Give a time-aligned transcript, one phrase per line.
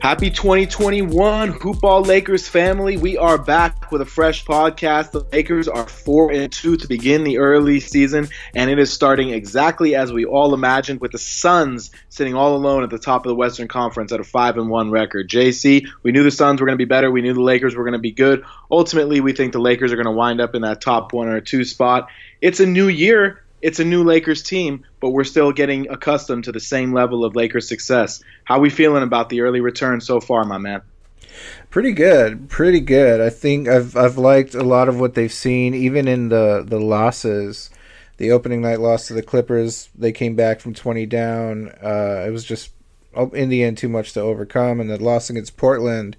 [0.00, 2.96] Happy 2021, Hoopball Lakers family.
[2.96, 5.10] We are back with a fresh podcast.
[5.10, 9.28] The Lakers are 4 and 2 to begin the early season, and it is starting
[9.28, 13.28] exactly as we all imagined with the Suns sitting all alone at the top of
[13.28, 15.28] the Western Conference at a 5 and 1 record.
[15.28, 17.10] JC, we knew the Suns were going to be better.
[17.10, 18.42] We knew the Lakers were going to be good.
[18.70, 21.42] Ultimately, we think the Lakers are going to wind up in that top 1 or
[21.42, 22.08] 2 spot.
[22.40, 26.52] It's a new year it's a new Lakers team, but we're still getting accustomed to
[26.52, 28.22] the same level of Lakers success.
[28.44, 30.82] How are we feeling about the early return so far, my man?
[31.70, 33.20] Pretty good, pretty good.
[33.20, 36.80] I think I've I've liked a lot of what they've seen, even in the the
[36.80, 37.70] losses.
[38.16, 41.72] The opening night loss to the Clippers, they came back from twenty down.
[41.82, 42.72] Uh, it was just
[43.14, 46.16] oh, in the end too much to overcome, and the loss against Portland,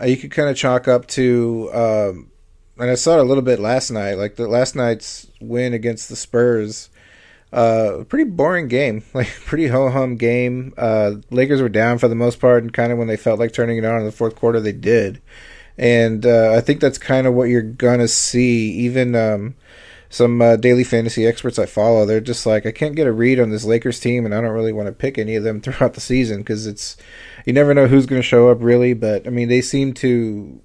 [0.00, 1.70] uh, you could kind of chalk up to.
[1.74, 2.30] Um,
[2.80, 4.14] and I saw it a little bit last night.
[4.14, 6.88] Like the last night's win against the Spurs,
[7.52, 10.72] uh, pretty boring game, like pretty ho hum game.
[10.76, 13.52] Uh, Lakers were down for the most part, and kind of when they felt like
[13.52, 15.20] turning it on in the fourth quarter, they did.
[15.76, 18.70] And uh, I think that's kind of what you're gonna see.
[18.72, 19.56] Even um,
[20.08, 23.38] some uh, daily fantasy experts I follow, they're just like, I can't get a read
[23.38, 25.94] on this Lakers team, and I don't really want to pick any of them throughout
[25.94, 26.96] the season because it's
[27.44, 28.94] you never know who's going to show up really.
[28.94, 30.60] But I mean, they seem to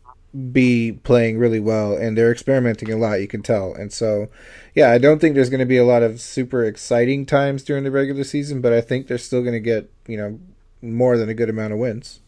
[0.52, 3.74] be playing really well and they're experimenting a lot you can tell.
[3.74, 4.30] And so
[4.76, 7.84] yeah i don't think there's going to be a lot of super exciting times during
[7.84, 10.40] the regular season but i think they're still going to get you know
[10.82, 12.20] more than a good amount of wins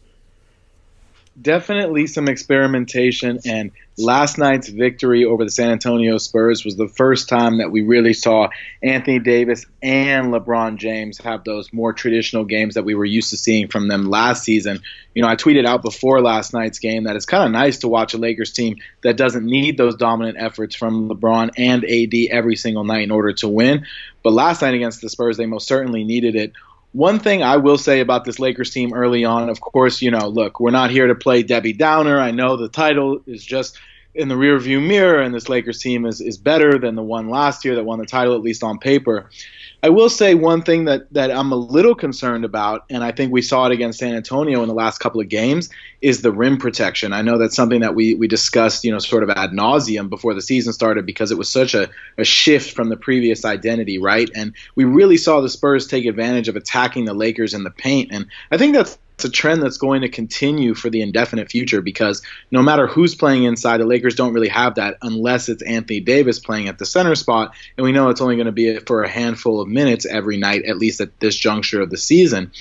[1.40, 7.28] definitely some experimentation and last night's victory over the San Antonio Spurs was the first
[7.28, 8.48] time that we really saw
[8.82, 13.36] Anthony Davis and LeBron James have those more traditional games that we were used to
[13.36, 14.80] seeing from them last season.
[15.14, 17.88] You know, I tweeted out before last night's game that it's kind of nice to
[17.88, 22.56] watch a Lakers team that doesn't need those dominant efforts from LeBron and AD every
[22.56, 23.84] single night in order to win.
[24.22, 26.52] But last night against the Spurs, they most certainly needed it
[26.92, 30.28] one thing I will say about this Lakers team early on, of course, you know,
[30.28, 32.18] look, we're not here to play Debbie Downer.
[32.18, 33.78] I know the title is just
[34.18, 37.64] in the rearview mirror, and this Lakers team is, is better than the one last
[37.64, 39.30] year that won the title, at least on paper.
[39.80, 43.32] I will say one thing that, that I'm a little concerned about, and I think
[43.32, 45.70] we saw it against San Antonio in the last couple of games,
[46.00, 47.12] is the rim protection.
[47.12, 50.34] I know that's something that we, we discussed, you know, sort of ad nauseum before
[50.34, 54.28] the season started because it was such a, a shift from the previous identity, right?
[54.34, 58.10] And we really saw the Spurs take advantage of attacking the Lakers in the paint.
[58.10, 61.82] And I think that's it's a trend that's going to continue for the indefinite future
[61.82, 65.98] because no matter who's playing inside, the Lakers don't really have that unless it's Anthony
[65.98, 67.52] Davis playing at the center spot.
[67.76, 70.66] And we know it's only going to be for a handful of minutes every night,
[70.66, 72.52] at least at this juncture of the season.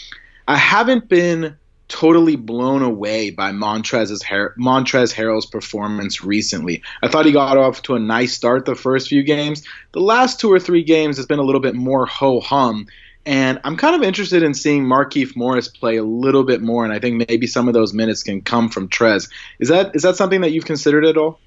[0.47, 1.57] I haven't been
[1.90, 6.81] totally blown away by Montrez's Har- Montrezl Harrell's performance recently.
[7.03, 9.62] I thought he got off to a nice start the first few games.
[9.91, 12.88] The last two or three games has been a little bit more ho hum.
[13.28, 16.94] And I'm kind of interested in seeing Markieff Morris play a little bit more, and
[16.94, 19.30] I think maybe some of those minutes can come from Trez.
[19.60, 21.38] Is that is that something that you've considered at all?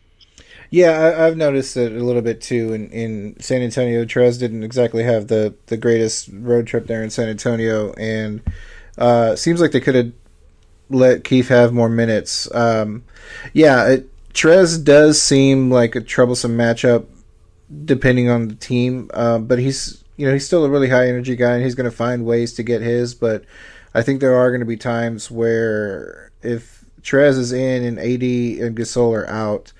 [0.68, 2.74] Yeah, I, have noticed it a little bit too.
[2.74, 7.08] In, in San Antonio, Trez didn't exactly have the, the greatest road trip there in
[7.08, 8.42] San Antonio, and
[8.98, 10.12] uh, seems like they could have
[10.90, 12.54] let Kieff have more minutes.
[12.54, 13.04] Um,
[13.54, 17.06] yeah, it, Trez does seem like a troublesome matchup
[17.86, 21.34] depending on the team, uh, but he's you know, he's still a really high energy
[21.34, 23.42] guy and he's going to find ways to get his, but
[23.94, 28.22] I think there are going to be times where if Trez is in and AD
[28.62, 29.72] and Gasol are out,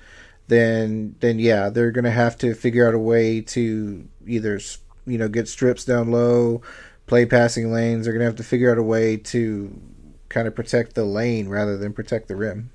[0.47, 4.59] then then yeah, they're going to have to figure out a way to either
[5.05, 6.63] you know get strips down low,
[7.05, 8.05] play passing lanes.
[8.05, 9.79] They're going to have to figure out a way to
[10.29, 12.71] kind of protect the lane rather than protect the rim.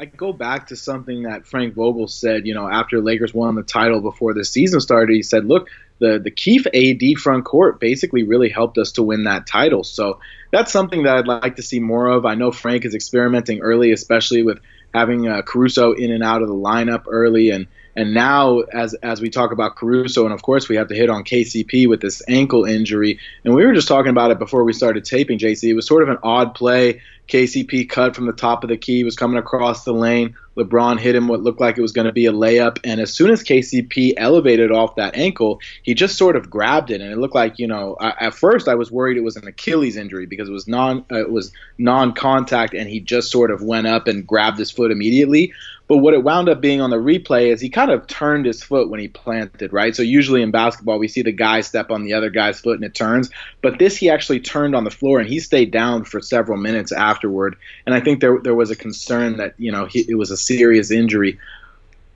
[0.00, 3.62] I go back to something that Frank Vogel said, you know, after Lakers won the
[3.62, 5.14] title before the season started.
[5.14, 5.68] He said, "Look,
[6.02, 10.18] the the Kieff AD front court basically really helped us to win that title." So
[10.50, 12.26] that's something that I'd like to see more of.
[12.26, 14.58] I know Frank is experimenting early, especially with
[14.92, 19.20] having uh, Caruso in and out of the lineup early, and And now, as as
[19.20, 22.22] we talk about Caruso, and of course we have to hit on KCP with this
[22.26, 23.18] ankle injury.
[23.44, 25.38] And we were just talking about it before we started taping.
[25.38, 27.02] JC, it was sort of an odd play.
[27.32, 30.36] KCP cut from the top of the key, was coming across the lane.
[30.54, 33.10] LeBron hit him what looked like it was going to be a layup, and as
[33.10, 37.16] soon as KCP elevated off that ankle, he just sort of grabbed it, and it
[37.16, 37.96] looked like you know.
[37.98, 41.06] I, at first, I was worried it was an Achilles injury because it was non
[41.10, 44.90] uh, it was non-contact, and he just sort of went up and grabbed his foot
[44.90, 45.54] immediately.
[45.88, 48.62] But what it wound up being on the replay is he kind of turned his
[48.62, 49.94] foot when he planted, right?
[49.94, 52.84] So usually in basketball, we see the guy step on the other guy's foot and
[52.84, 53.30] it turns.
[53.60, 56.92] But this, he actually turned on the floor and he stayed down for several minutes
[56.92, 57.56] afterward.
[57.84, 60.36] And I think there there was a concern that you know he, it was a
[60.36, 61.38] serious injury.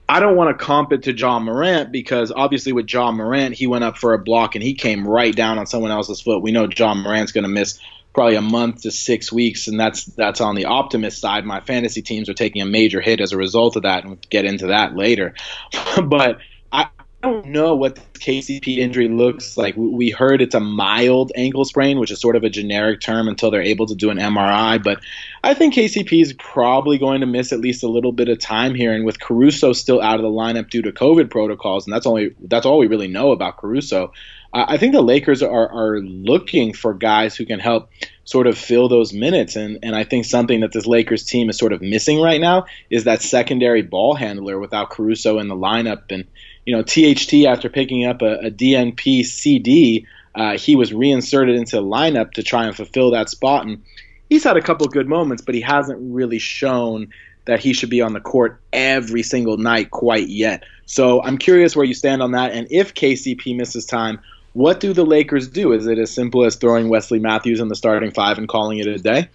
[0.09, 3.67] I don't want to comp it to Ja Morant because obviously with Ja Morant, he
[3.67, 6.41] went up for a block and he came right down on someone else's foot.
[6.41, 7.77] We know Ja Morant's going to miss
[8.17, 11.45] probably a month to six weeks, and that's that's on the optimist side.
[11.45, 14.19] My fantasy teams are taking a major hit as a result of that, and we'll
[14.31, 15.35] get into that later.
[16.03, 16.39] but
[17.21, 19.75] don't know what KCP injury looks like.
[19.75, 23.49] We heard it's a mild ankle sprain, which is sort of a generic term until
[23.49, 24.81] they're able to do an MRI.
[24.83, 24.99] But
[25.43, 28.75] I think KCP is probably going to miss at least a little bit of time
[28.75, 28.93] here.
[28.93, 32.35] And with Caruso still out of the lineup due to COVID protocols, and that's only
[32.39, 34.13] that's all we really know about Caruso.
[34.53, 37.89] I think the Lakers are, are looking for guys who can help
[38.23, 39.55] sort of fill those minutes.
[39.55, 42.65] And, and I think something that this Lakers team is sort of missing right now
[42.89, 46.11] is that secondary ball handler without Caruso in the lineup.
[46.11, 46.25] And,
[46.67, 50.05] you know, THT, after picking up a, a DNP CD,
[50.35, 53.65] uh, he was reinserted into the lineup to try and fulfill that spot.
[53.65, 53.81] And
[54.29, 57.07] he's had a couple good moments, but he hasn't really shown
[57.45, 60.65] that he should be on the court every single night quite yet.
[60.85, 62.51] So I'm curious where you stand on that.
[62.51, 64.19] And if KCP misses time,
[64.51, 65.71] what do the Lakers do?
[65.71, 68.87] Is it as simple as throwing Wesley Matthews in the starting five and calling it
[68.87, 69.29] a day?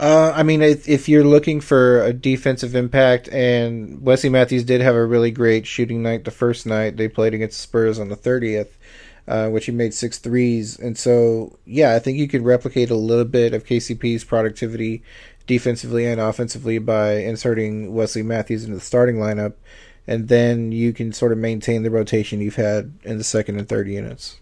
[0.00, 4.94] Uh, I mean, if you're looking for a defensive impact, and Wesley Matthews did have
[4.94, 8.70] a really great shooting night the first night they played against Spurs on the 30th,
[9.28, 10.78] uh, which he made six threes.
[10.78, 15.02] And so, yeah, I think you could replicate a little bit of KCP's productivity
[15.46, 19.52] defensively and offensively by inserting Wesley Matthews into the starting lineup
[20.10, 23.68] and then you can sort of maintain the rotation you've had in the second and
[23.68, 24.39] third units.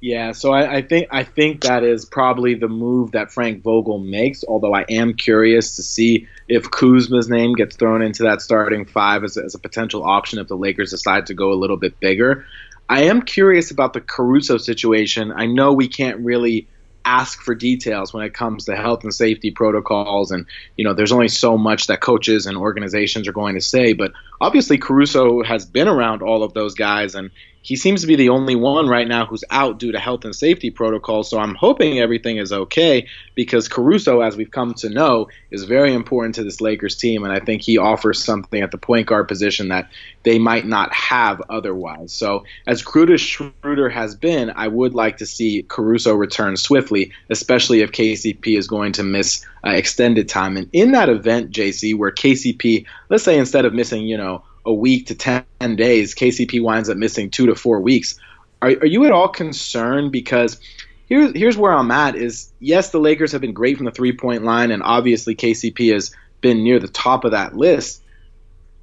[0.00, 3.98] Yeah, so I, I, think I think that is probably the move that Frank Vogel
[3.98, 4.42] makes.
[4.48, 9.24] Although I am curious to see if Kuzma's name gets thrown into that starting five
[9.24, 12.46] as, as a potential option if the Lakers decide to go a little bit bigger.
[12.88, 15.32] I am curious about the Caruso situation.
[15.32, 16.66] I know we can't really
[17.04, 20.46] ask for details when it comes to health and safety protocols and
[20.76, 24.12] you know there's only so much that coaches and organizations are going to say but
[24.38, 27.30] obviously Caruso has been around all of those guys and
[27.62, 30.34] he seems to be the only one right now who's out due to health and
[30.34, 31.28] safety protocols.
[31.28, 35.92] So I'm hoping everything is okay because Caruso, as we've come to know, is very
[35.92, 37.24] important to this Lakers team.
[37.24, 39.90] And I think he offers something at the point guard position that
[40.22, 42.12] they might not have otherwise.
[42.12, 47.12] So as crude as Schroeder has been, I would like to see Caruso return swiftly,
[47.28, 50.56] especially if KCP is going to miss uh, extended time.
[50.56, 54.74] And in that event, JC, where KCP, let's say instead of missing, you know, a
[54.74, 55.44] week to 10
[55.76, 58.18] days, KCP winds up missing two to four weeks.
[58.62, 60.12] Are, are you at all concerned?
[60.12, 60.58] Because
[61.06, 64.16] here's, here's where I'm at is yes, the Lakers have been great from the three
[64.16, 68.02] point line, and obviously KCP has been near the top of that list.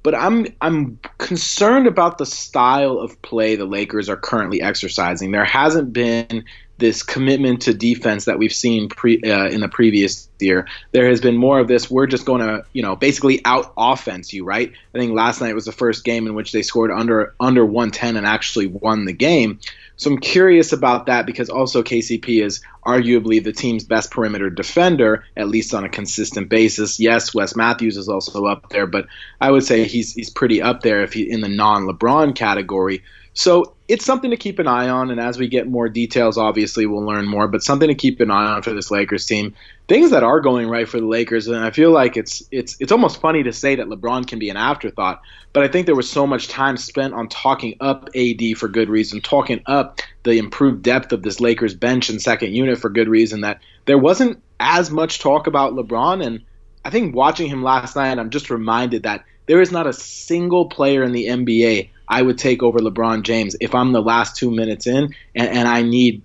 [0.04, 5.32] But I'm I'm concerned about the style of play the Lakers are currently exercising.
[5.32, 6.44] There hasn't been
[6.78, 10.66] this commitment to defense that we've seen pre, uh, in the previous year.
[10.92, 11.90] There has been more of this.
[11.90, 14.72] We're just going to, you know, basically out offense you, right?
[14.94, 18.16] I think last night was the first game in which they scored under under 110
[18.16, 19.60] and actually won the game.
[19.98, 25.24] So I'm curious about that because also KCP is arguably the team's best perimeter defender,
[25.36, 27.00] at least on a consistent basis.
[27.00, 29.06] Yes, Wes Matthews is also up there, but
[29.40, 33.02] I would say he's he's pretty up there if he in the non-LeBron category.
[33.34, 36.86] So it's something to keep an eye on, and as we get more details, obviously
[36.86, 37.48] we'll learn more.
[37.48, 39.54] But something to keep an eye on for this Lakers team.
[39.88, 42.92] Things that are going right for the Lakers, and I feel like it's it's it's
[42.92, 45.22] almost funny to say that LeBron can be an afterthought.
[45.54, 48.90] But I think there was so much time spent on talking up AD for good
[48.90, 53.08] reason, talking up the improved depth of this Lakers bench and second unit for good
[53.08, 56.24] reason that there wasn't as much talk about LeBron.
[56.24, 56.42] And
[56.84, 60.66] I think watching him last night, I'm just reminded that there is not a single
[60.66, 64.50] player in the NBA I would take over LeBron James if I'm the last two
[64.50, 66.22] minutes in and, and I need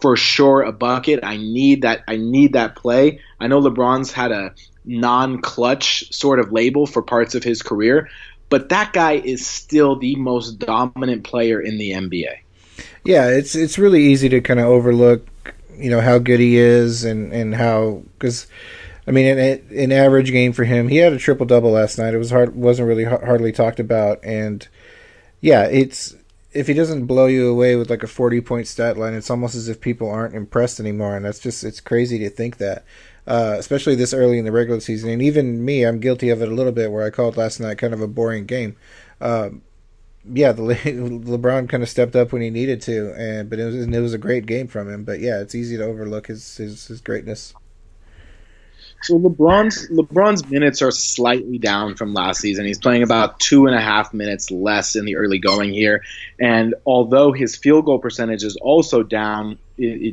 [0.00, 1.20] for sure a bucket.
[1.22, 2.04] I need that.
[2.08, 3.20] I need that play.
[3.40, 8.08] I know LeBron's had a non-clutch sort of label for parts of his career,
[8.48, 12.38] but that guy is still the most dominant player in the NBA.
[13.04, 15.26] Yeah, it's it's really easy to kind of overlook,
[15.76, 18.46] you know, how good he is and and how because
[19.06, 20.88] I mean, an, an average game for him.
[20.88, 22.14] He had a triple double last night.
[22.14, 24.66] It was hard, wasn't really hardly talked about, and
[25.40, 26.14] yeah, it's
[26.56, 29.54] if he doesn't blow you away with like a forty point stat line, it's almost
[29.54, 32.84] as if people aren't impressed anymore, and that's just it's crazy to think that.
[33.28, 36.48] Uh, especially this early in the regular season, and even me, I'm guilty of it
[36.48, 36.92] a little bit.
[36.92, 38.76] Where I called last night kind of a boring game.
[39.20, 39.50] Uh,
[40.32, 40.74] yeah, the Le-
[41.38, 44.14] LeBron kind of stepped up when he needed to, and but it was it was
[44.14, 45.04] a great game from him.
[45.04, 47.54] But yeah, it's easy to overlook his his, his greatness.
[49.02, 52.66] So LeBron's LeBron's minutes are slightly down from last season.
[52.66, 56.02] He's playing about two and a half minutes less in the early going here,
[56.40, 59.58] and although his field goal percentage is also down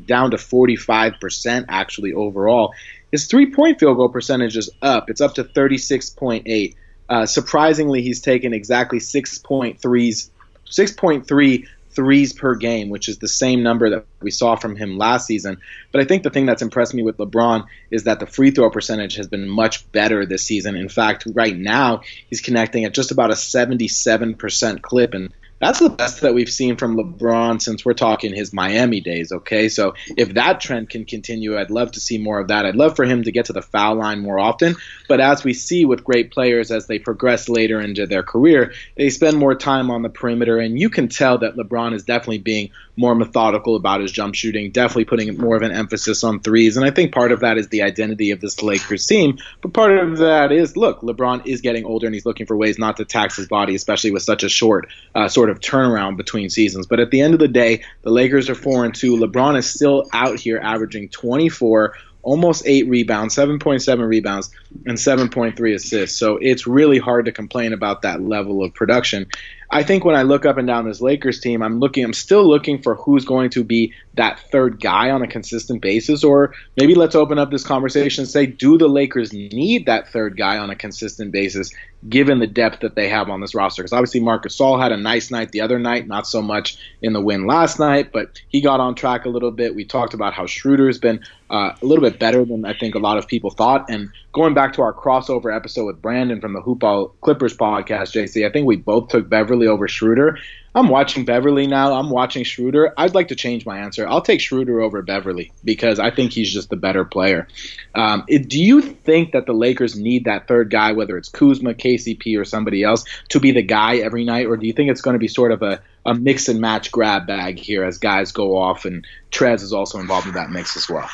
[0.06, 2.74] down to 45 percent actually overall,
[3.12, 5.10] his three point field goal percentage is up.
[5.10, 6.76] It's up to 36.8.
[7.10, 10.30] Uh, surprisingly, he's taken exactly 6.3s
[10.74, 15.28] 6.3 threes per game, which is the same number that we saw from him last
[15.28, 15.58] season.
[15.92, 18.70] But I think the thing that's impressed me with LeBron is that the free throw
[18.70, 20.76] percentage has been much better this season.
[20.76, 25.14] In fact, right now, he's connecting at just about a 77% clip.
[25.14, 25.34] And
[25.64, 29.70] that's the best that we've seen from LeBron since we're talking his Miami days, okay?
[29.70, 32.66] So if that trend can continue, I'd love to see more of that.
[32.66, 34.76] I'd love for him to get to the foul line more often.
[35.08, 39.10] But as we see with great players as they progress later into their career, they
[39.10, 40.58] spend more time on the perimeter.
[40.58, 44.72] And you can tell that LeBron is definitely being more methodical about his jump shooting,
[44.72, 46.78] definitely putting more of an emphasis on threes.
[46.78, 49.40] And I think part of that is the identity of this Lakers team.
[49.62, 52.78] But part of that is, look, LeBron is getting older and he's looking for ways
[52.78, 56.50] not to tax his body, especially with such a short uh, sort of turnaround between
[56.50, 56.88] seasons.
[56.88, 59.18] But at the end of the day, the Lakers are 4 and 2.
[59.18, 61.94] LeBron is still out here averaging 24
[62.24, 64.50] almost eight rebounds, 7.7 rebounds,
[64.86, 66.18] and 7.3 assists.
[66.18, 69.28] So it's really hard to complain about that level of production.
[69.70, 72.48] I think when I look up and down this Lakers team, I'm looking, I'm still
[72.48, 76.96] looking for who's going to be that third guy on a consistent basis, or maybe
[76.96, 80.70] let's open up this conversation and say, do the Lakers need that third guy on
[80.70, 81.72] a consistent basis,
[82.08, 83.82] given the depth that they have on this roster?
[83.82, 87.14] Because obviously Marcus Gasol had a nice night the other night, not so much in
[87.14, 89.76] the win last night, but he got on track a little bit.
[89.76, 92.96] We talked about how Schroeder has been uh, a little bit better than I think
[92.96, 96.54] a lot of people thought, and going back to our crossover episode with Brandon from
[96.54, 100.38] the Hoopball Clippers podcast, JC, I think we both took Beverley over Schroeder.
[100.76, 101.94] I'm watching Beverley now.
[101.94, 102.94] I'm watching Schroeder.
[102.98, 104.08] I'd like to change my answer.
[104.08, 107.48] I'll take Schroeder over Beverley because I think he's just the better player.
[107.94, 111.76] Um, it, do you think that the Lakers need that third guy, whether it's Kuzma,
[111.76, 115.02] KCP, or somebody else, to be the guy every night, or do you think it's
[115.02, 118.32] going to be sort of a, a mix and match grab bag here as guys
[118.32, 121.08] go off and Trez is also involved in that mix as well?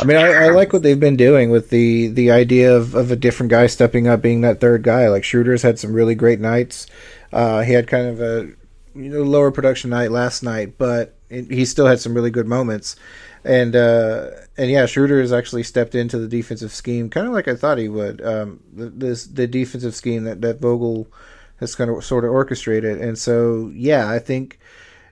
[0.00, 3.10] I mean, I, I, like what they've been doing with the the idea of, of
[3.10, 5.08] a different guy stepping up, being that third guy.
[5.08, 6.86] Like Schroeder's had some really great nights.
[7.30, 8.52] Uh, he had kind of a
[8.94, 12.46] you know lower production night last night, but it, he still had some really good
[12.46, 12.96] moments.
[13.44, 17.48] And uh, and yeah, Schroeder has actually stepped into the defensive scheme, kind of like
[17.48, 18.24] I thought he would.
[18.24, 21.08] Um, this the defensive scheme that that Vogel
[21.56, 24.58] has kind of sort of orchestrated, and so yeah, I think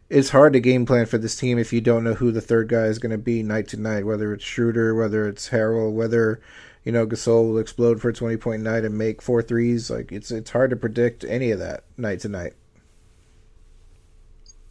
[0.08, 2.68] it's hard to game plan for this team if you don't know who the third
[2.68, 6.40] guy is going to be night to night, whether it's Schroeder, whether it's Harrell, whether
[6.84, 9.90] you know Gasol will explode for a twenty point night and make four threes.
[9.90, 12.54] Like it's it's hard to predict any of that night to night.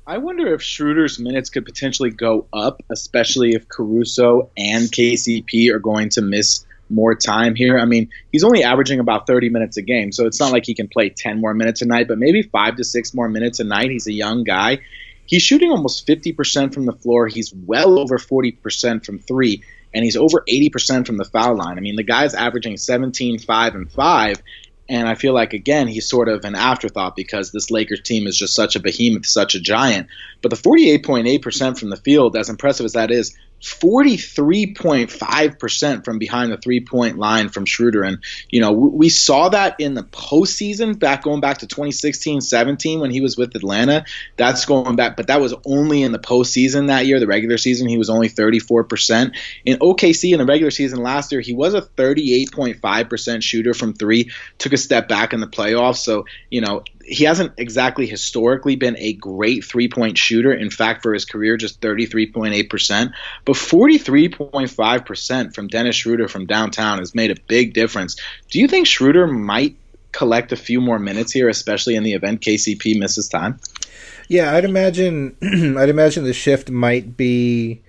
[0.10, 5.78] I wonder if Schroeder's minutes could potentially go up, especially if Caruso and KCP are
[5.78, 7.78] going to miss more time here.
[7.78, 10.74] I mean, he's only averaging about 30 minutes a game, so it's not like he
[10.74, 13.64] can play 10 more minutes a night, but maybe five to six more minutes a
[13.64, 13.92] night.
[13.92, 14.80] He's a young guy.
[15.28, 17.28] He's shooting almost 50% from the floor.
[17.28, 19.62] He's well over 40% from three,
[19.94, 21.78] and he's over 80% from the foul line.
[21.78, 24.42] I mean, the guy's averaging 17, 5, and 5.
[24.90, 28.36] And I feel like, again, he's sort of an afterthought because this Lakers team is
[28.36, 30.08] just such a behemoth, such a giant.
[30.42, 36.58] But the 48.8% from the field, as impressive as that is, 43.5% from behind the
[36.58, 38.04] three point line from Schroeder.
[38.04, 43.00] And, you know, we saw that in the postseason back going back to 2016 17
[43.00, 44.06] when he was with Atlanta.
[44.38, 47.20] That's going back, but that was only in the postseason that year.
[47.20, 49.36] The regular season, he was only 34%.
[49.66, 54.32] In OKC in the regular season last year, he was a 38.5% shooter from three,
[54.58, 55.98] took a step back in the playoffs.
[55.98, 60.54] So, you know, he hasn't exactly historically been a great three point shooter.
[60.54, 63.12] In fact, for his career, just 33.8%.
[63.46, 68.16] But 43.5% from Dennis Schroeder from downtown has made a big difference.
[68.50, 69.76] Do you think Schroeder might
[70.12, 73.60] collect a few more minutes here, especially in the event KCP misses time?
[74.28, 75.36] Yeah, I'd imagine.
[75.78, 77.82] I'd imagine the shift might be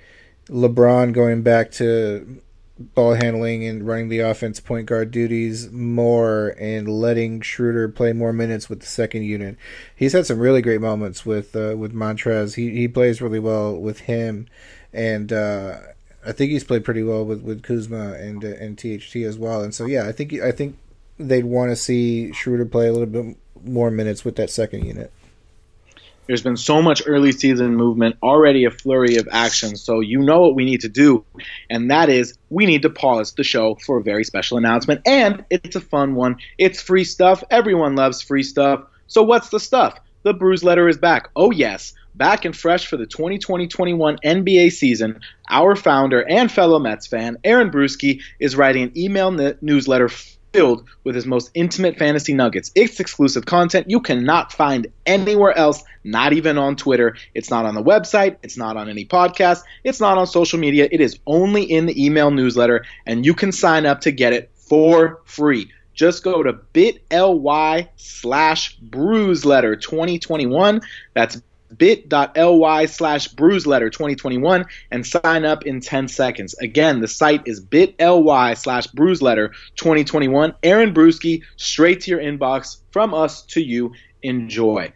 [0.49, 2.41] LeBron going back to
[2.81, 8.33] ball handling and running the offense point guard duties more and letting Schroeder play more
[8.33, 9.57] minutes with the second unit.
[9.95, 12.55] He's had some really great moments with uh, with Montrez.
[12.55, 14.47] He he plays really well with him,
[14.93, 15.79] and uh,
[16.25, 19.63] I think he's played pretty well with, with Kuzma and uh, and THT as well.
[19.63, 20.79] And so yeah, I think I think
[21.19, 25.13] they'd want to see Schroeder play a little bit more minutes with that second unit.
[26.31, 29.75] There's been so much early season movement, already a flurry of action.
[29.75, 31.25] So you know what we need to do,
[31.69, 35.01] and that is we need to pause the show for a very special announcement.
[35.05, 36.37] And it's a fun one.
[36.57, 37.43] It's free stuff.
[37.51, 38.85] Everyone loves free stuff.
[39.09, 39.99] So what's the stuff?
[40.23, 41.31] The Bruise Letter is back.
[41.35, 45.19] Oh yes, back and fresh for the 2020-21 NBA season.
[45.49, 50.09] Our founder and fellow Mets fan, Aaron Bruski, is writing an email newsletter
[50.53, 52.71] filled with his most intimate fantasy nuggets.
[52.75, 57.17] It's exclusive content you cannot find anywhere else, not even on Twitter.
[57.35, 58.37] It's not on the website.
[58.43, 59.63] It's not on any podcast.
[59.85, 60.89] It's not on social media.
[60.91, 64.51] It is only in the email newsletter, and you can sign up to get it
[64.55, 65.71] for free.
[65.95, 70.81] Just go to bit.ly slash bruise letter 2021.
[71.15, 71.43] That's
[71.77, 76.55] bit.ly slash bruiseletter 2021 and sign up in 10 seconds.
[76.59, 80.55] Again, the site is bit.ly slash bruiseletter 2021.
[80.63, 83.93] Aaron Bruski, straight to your inbox from us to you.
[84.23, 84.93] Enjoy.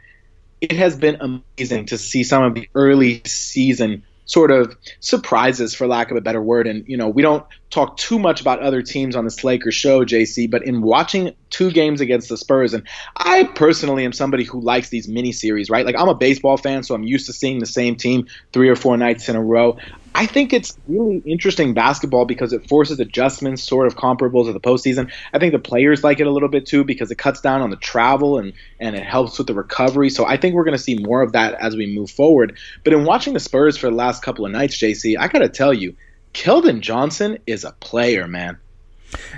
[0.60, 5.86] It has been amazing to see some of the early season sort of surprises, for
[5.86, 6.66] lack of a better word.
[6.66, 10.04] And, you know, we don't talk too much about other teams on this Lakers show,
[10.04, 14.60] JC, but in watching two games against the Spurs, and I personally am somebody who
[14.60, 15.84] likes these mini series, right?
[15.84, 18.76] Like, I'm a baseball fan, so I'm used to seeing the same team three or
[18.76, 19.76] four nights in a row.
[20.14, 24.60] I think it's really interesting basketball because it forces adjustments sort of comparable to the
[24.60, 25.10] postseason.
[25.32, 27.70] I think the players like it a little bit too because it cuts down on
[27.70, 30.10] the travel and, and it helps with the recovery.
[30.10, 32.56] So I think we're going to see more of that as we move forward.
[32.84, 35.48] But in watching the Spurs for the last couple of nights, JC, I got to
[35.48, 35.96] tell you,
[36.32, 38.58] Keldon Johnson is a player, man.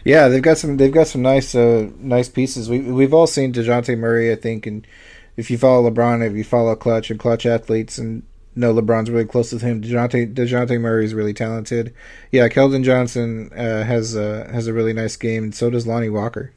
[0.04, 0.78] Yeah, they've got some.
[0.78, 2.70] They've got some nice, uh, nice pieces.
[2.70, 4.86] We we've all seen Dejounte Murray, I think, and
[5.36, 8.22] if you follow LeBron, if you follow Klutch and Klutch athletes, and
[8.56, 9.82] no, LeBron's really close with him.
[9.82, 11.94] Dejounte Dejounte Murray is really talented.
[12.32, 16.08] Yeah, Keldon Johnson uh, has uh, has a really nice game, and so does Lonnie
[16.08, 16.52] Walker.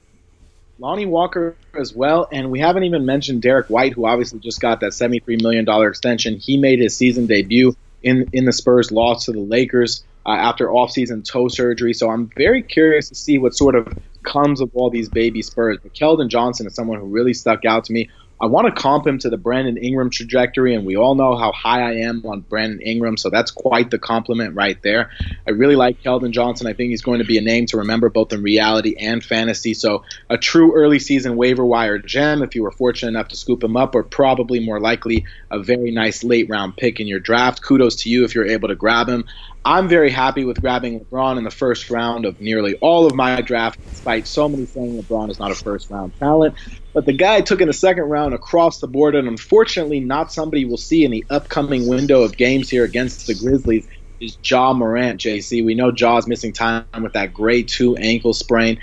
[0.80, 4.80] Lonnie Walker as well, and we haven't even mentioned Derrick White, who obviously just got
[4.80, 6.38] that seventy three million dollar extension.
[6.38, 10.68] He made his season debut in in the Spurs' loss to the Lakers uh, after
[10.68, 11.94] offseason toe surgery.
[11.94, 13.88] So I'm very curious to see what sort of
[14.24, 15.80] comes of all these baby Spurs.
[15.84, 18.10] But Keldon Johnson is someone who really stuck out to me.
[18.42, 21.52] I want to comp him to the Brandon Ingram trajectory, and we all know how
[21.52, 25.12] high I am on Brandon Ingram, so that's quite the compliment right there.
[25.46, 26.66] I really like Keldon Johnson.
[26.66, 29.74] I think he's going to be a name to remember both in reality and fantasy.
[29.74, 33.62] So a true early season waiver wire gem if you were fortunate enough to scoop
[33.62, 37.62] him up, or probably more likely a very nice late round pick in your draft.
[37.62, 39.26] Kudos to you if you're able to grab him.
[39.66, 43.42] I'm very happy with grabbing LeBron in the first round of nearly all of my
[43.42, 46.56] draft, despite so many saying LeBron is not a first round talent.
[46.94, 50.66] But the guy took in the second round across the board, and unfortunately, not somebody
[50.66, 53.88] we'll see in the upcoming window of games here against the Grizzlies
[54.20, 55.64] is Ja Morant, JC.
[55.64, 58.80] We know Ja's missing time with that grade two ankle sprain.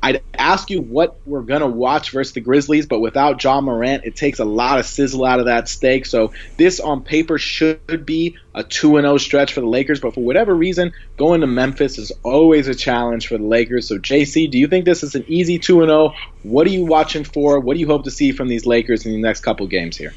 [0.00, 4.04] I'd ask you what we're going to watch versus the Grizzlies, but without Ja Morant,
[4.04, 6.06] it takes a lot of sizzle out of that steak.
[6.06, 10.20] So this on paper should be a 2 0 stretch for the Lakers, but for
[10.20, 13.88] whatever reason, going to Memphis is always a challenge for the Lakers.
[13.88, 16.14] So, JC, do you think this is an easy 2 0?
[16.44, 17.58] What are you watching for?
[17.58, 20.14] What do you hope to see from these Lakers in the next couple games here?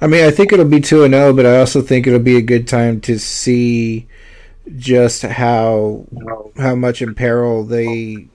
[0.00, 2.42] I mean, I think it'll be 2 0, but I also think it'll be a
[2.42, 4.06] good time to see
[4.76, 6.04] just how
[6.56, 8.28] how much in peril they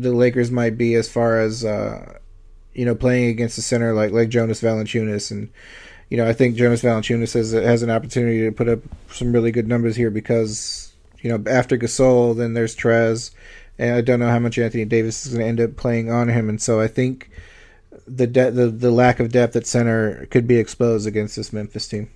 [0.00, 2.18] the Lakers might be as far as uh,
[2.74, 5.50] you know playing against a center like like Jonas Valanciunas, and
[6.08, 8.80] you know I think Jonas Valanciunas has has an opportunity to put up
[9.10, 13.32] some really good numbers here because you know after Gasol, then there's Trez,
[13.78, 16.28] and I don't know how much Anthony Davis is going to end up playing on
[16.28, 17.30] him, and so I think
[18.06, 21.88] the de- the the lack of depth at center could be exposed against this Memphis
[21.88, 22.10] team.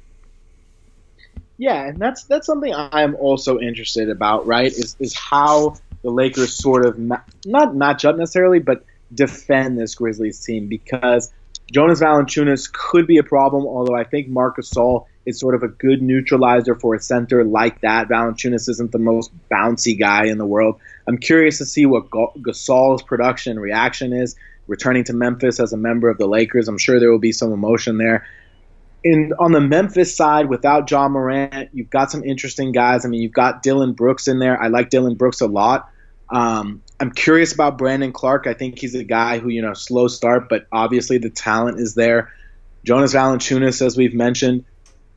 [1.58, 4.46] Yeah, and that's that's something I'm also interested about.
[4.46, 4.72] Right?
[4.72, 8.84] Is is how the Lakers sort of ma- not match up necessarily, but
[9.14, 11.32] defend this Grizzlies team because
[11.70, 13.66] Jonas Valanciunas could be a problem.
[13.66, 17.80] Although I think Marcus Gasol is sort of a good neutralizer for a center like
[17.82, 18.08] that.
[18.08, 20.80] Valanciunas isn't the most bouncy guy in the world.
[21.06, 24.34] I'm curious to see what Gasol's production reaction is
[24.66, 26.68] returning to Memphis as a member of the Lakers.
[26.68, 28.26] I'm sure there will be some emotion there
[29.04, 33.04] in on the Memphis side, without Ja Morant, you've got some interesting guys.
[33.04, 34.60] I mean, you've got Dillon Brooks in there.
[34.60, 35.90] I like Dillon Brooks a lot.
[36.32, 38.46] Um, I'm curious about Brandon Clarke.
[38.46, 41.94] I think he's a guy who, you know, slow start, but obviously the talent is
[41.94, 42.32] there.
[42.84, 44.64] Jonas Valanciunas, as we've mentioned,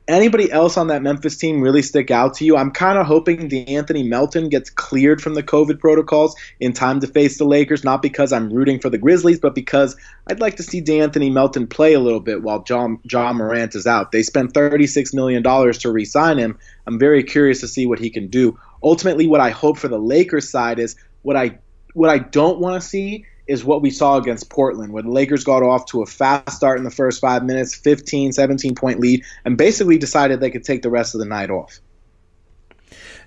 [0.08, 2.58] anybody else on that Memphis team really stick out to you?
[2.58, 7.08] I'm kind of hoping Anthony Melton gets cleared from the COVID protocols in time to
[7.08, 9.96] face the Lakers, not because I'm rooting for the Grizzlies, but because
[10.28, 13.88] I'd like to see Anthony Melton play a little bit while John, Ja Morant is
[13.88, 14.12] out.
[14.12, 16.58] They spent $36 million to re sign him.
[16.86, 18.60] I'm very curious to see what he can do.
[18.86, 21.58] Ultimately, what I hope for the Lakers side is what I
[21.94, 25.44] what I don't want to see is what we saw against Portland, where the Lakers
[25.44, 29.24] got off to a fast start in the first five minutes, 15, 17 point lead,
[29.44, 31.80] and basically decided they could take the rest of the night off.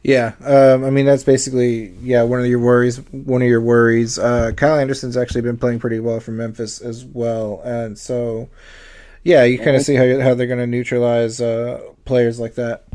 [0.03, 2.99] Yeah, um, I mean that's basically yeah one of your worries.
[3.11, 4.19] One of your worries.
[4.19, 8.49] Uh, Kyle Anderson's actually been playing pretty well for Memphis as well, and so
[9.25, 12.88] yeah, you kind of see how how they're going to neutralize uh, players like that.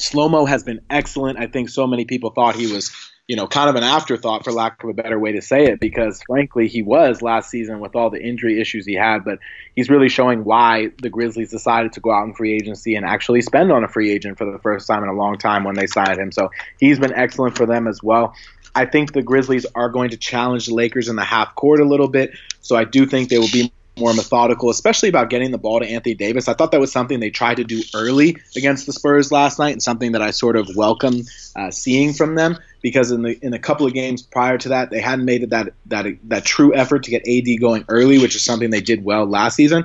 [0.00, 1.38] Slow Mo has been excellent.
[1.38, 2.90] I think so many people thought he was
[3.30, 5.78] you know, kind of an afterthought for lack of a better way to say it,
[5.78, 9.38] because frankly, he was last season with all the injury issues he had, but
[9.76, 13.40] he's really showing why the Grizzlies decided to go out in free agency and actually
[13.42, 15.86] spend on a free agent for the first time in a long time when they
[15.86, 16.32] signed him.
[16.32, 18.34] So he's been excellent for them as well.
[18.74, 21.84] I think the Grizzlies are going to challenge the Lakers in the half court a
[21.84, 22.32] little bit,
[22.62, 25.86] so I do think they will be more methodical, especially about getting the ball to
[25.86, 26.48] Anthony Davis.
[26.48, 29.72] I thought that was something they tried to do early against the Spurs last night,
[29.72, 31.22] and something that I sort of welcome
[31.54, 34.90] uh, seeing from them because in the in a couple of games prior to that,
[34.90, 38.42] they hadn't made that that that true effort to get AD going early, which is
[38.42, 39.84] something they did well last season.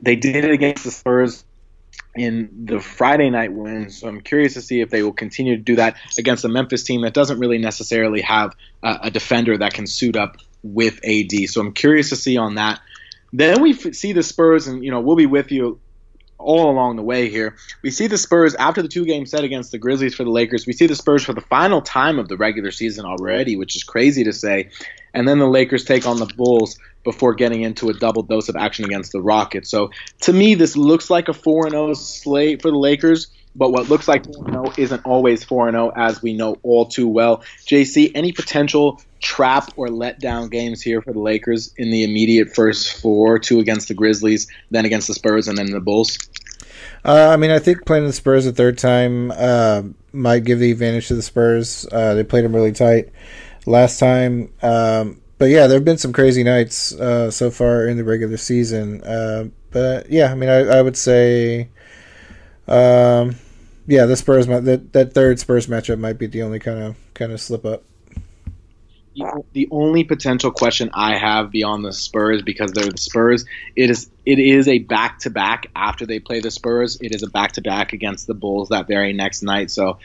[0.00, 1.44] They did it against the Spurs
[2.14, 3.90] in the Friday night win.
[3.90, 6.84] So I'm curious to see if they will continue to do that against a Memphis
[6.84, 11.48] team that doesn't really necessarily have uh, a defender that can suit up with AD.
[11.48, 12.80] So I'm curious to see on that.
[13.34, 15.80] Then we f- see the Spurs, and you know we'll be with you
[16.38, 17.56] all along the way here.
[17.82, 20.66] We see the Spurs after the two game set against the Grizzlies for the Lakers.
[20.66, 23.82] We see the Spurs for the final time of the regular season already, which is
[23.82, 24.70] crazy to say.
[25.14, 28.56] And then the Lakers take on the Bulls before getting into a double dose of
[28.56, 29.68] action against the Rockets.
[29.68, 29.90] So
[30.22, 33.28] to me, this looks like a 4 0 slate for the Lakers.
[33.56, 37.08] But what looks like 4 0 isn't always 4 0, as we know all too
[37.08, 37.42] well.
[37.66, 43.00] JC, any potential trap or letdown games here for the Lakers in the immediate first
[43.00, 46.18] four two against the Grizzlies, then against the Spurs, and then the Bulls?
[47.04, 50.70] Uh, I mean, I think playing the Spurs a third time uh, might give the
[50.70, 51.86] advantage to the Spurs.
[51.90, 53.10] Uh, they played them really tight
[53.66, 54.52] last time.
[54.62, 58.36] Um, but yeah, there have been some crazy nights uh, so far in the regular
[58.36, 59.02] season.
[59.02, 61.68] Uh, but yeah, I mean, I, I would say.
[62.66, 63.36] Um,
[63.86, 67.32] yeah, the Spurs that that third Spurs matchup might be the only kind of kind
[67.32, 67.82] of slip up.
[69.52, 73.44] The only potential question I have beyond the Spurs, because they're the Spurs,
[73.76, 76.98] it is it is a back to back after they play the Spurs.
[77.00, 79.70] It is a back to back against the Bulls that very next night.
[79.70, 79.98] So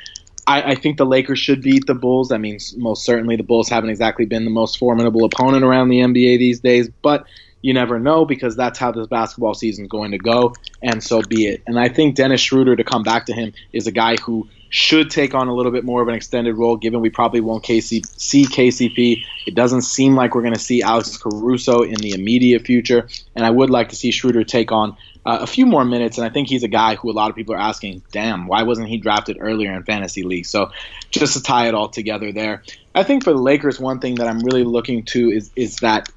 [0.46, 2.32] I, I, think the Lakers should beat the Bulls.
[2.32, 6.00] I mean, most certainly the Bulls haven't exactly been the most formidable opponent around the
[6.00, 7.26] NBA these days, but
[7.62, 11.22] you never know because that's how this basketball season is going to go, and so
[11.22, 11.64] be it.
[11.68, 15.10] And I think Dennis Schroeder, to come back to him, is a guy who should
[15.10, 18.02] take on a little bit more of an extended role, given we probably won't see
[18.02, 19.24] KCP.
[19.48, 23.46] It doesn't seem like we're going to see Alex Caruso in the immediate future, and
[23.46, 24.96] I would like to see Schroeder take on
[25.26, 26.18] uh, a few more minutes.
[26.18, 28.64] And I think he's a guy who a lot of people are asking, damn, why
[28.64, 30.46] wasn't he drafted earlier in fantasy league?
[30.46, 30.72] So
[31.12, 34.28] just to tie it all together there, I think for the Lakers, one thing that
[34.28, 36.10] I'm really looking to is is that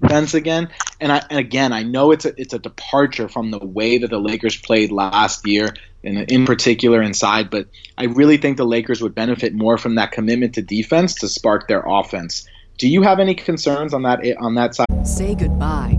[0.00, 0.68] defense again.
[1.00, 4.10] And, I, and again, I know it's a, it's a departure from the way that
[4.10, 7.50] the Lakers played last year, in, in particular inside.
[7.50, 11.28] But I really think the Lakers would benefit more from that commitment to defense to
[11.28, 12.48] spark their offense.
[12.78, 14.86] Do you have any concerns on that on that side?
[15.06, 15.98] Say goodbye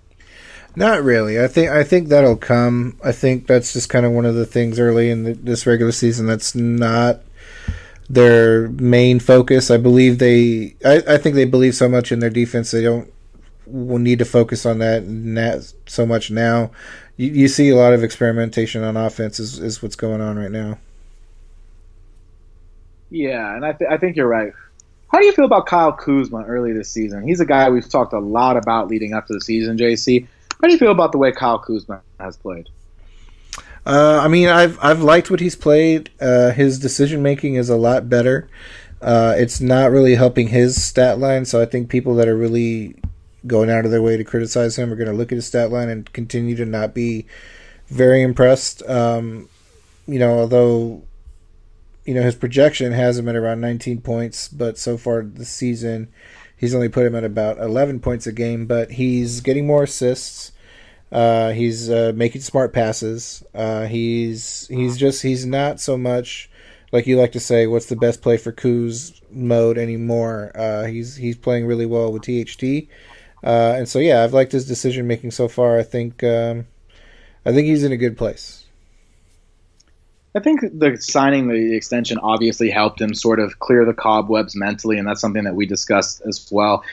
[0.75, 1.41] Not really.
[1.41, 2.97] I think I think that'll come.
[3.03, 5.91] I think that's just kind of one of the things early in the, this regular
[5.91, 7.21] season that's not
[8.09, 9.69] their main focus.
[9.69, 10.75] I believe they.
[10.85, 13.11] I, I think they believe so much in their defense they don't
[13.65, 16.71] will need to focus on that so much now
[17.21, 20.51] you, you see a lot of experimentation on offense is, is what's going on right
[20.51, 20.79] now.
[23.11, 24.53] Yeah, and I, th- I think you're right.
[25.09, 27.27] How do you feel about Kyle Kuzma early this season?
[27.27, 30.27] He's a guy we've talked a lot about leading up to the season, JC.
[30.61, 32.69] How do you feel about the way Kyle Kuzma has played?
[33.85, 36.11] Uh, I mean, I've I've liked what he's played.
[36.19, 38.47] Uh, his decision making is a lot better.
[39.01, 42.95] Uh, it's not really helping his stat line, so I think people that are really
[43.47, 45.71] going out of their way to criticize him are going to look at his stat
[45.71, 47.25] line and continue to not be
[47.87, 48.87] very impressed.
[48.87, 49.49] Um,
[50.05, 51.01] you know, although
[52.05, 56.11] you know his projection has him at around 19 points, but so far this season
[56.61, 58.67] he's only put him at about 11 points a game.
[58.67, 60.53] But he's getting more assists.
[61.11, 63.43] Uh, he's uh, making smart passes.
[63.53, 66.49] Uh, he's he's just he's not so much
[66.93, 67.67] like you like to say.
[67.67, 70.51] What's the best play for Kuz mode anymore?
[70.55, 72.87] Uh, he's he's playing really well with THT,
[73.43, 75.77] uh, and so yeah, I've liked his decision making so far.
[75.77, 76.67] I think um,
[77.45, 78.65] I think he's in a good place.
[80.33, 84.97] I think the signing the extension obviously helped him sort of clear the cobwebs mentally,
[84.97, 86.83] and that's something that we discussed as well.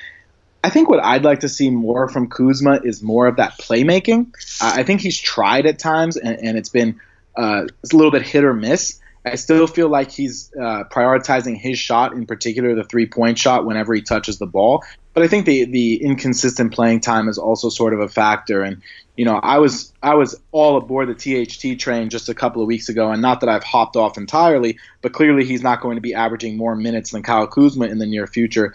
[0.65, 4.33] I think what I'd like to see more from Kuzma is more of that playmaking.
[4.61, 7.01] I think he's tried at times, and, and it's been
[7.37, 9.01] uh, it's a little bit hit or miss.
[9.25, 13.65] I still feel like he's uh, prioritizing his shot, in particular the three point shot,
[13.65, 14.83] whenever he touches the ball.
[15.19, 18.63] But I think the the inconsistent playing time is also sort of a factor.
[18.63, 18.81] And
[19.17, 22.69] you know, I was I was all aboard the THT train just a couple of
[22.69, 26.01] weeks ago, and not that I've hopped off entirely, but clearly he's not going to
[26.01, 28.75] be averaging more minutes than Kyle Kuzma in the near future.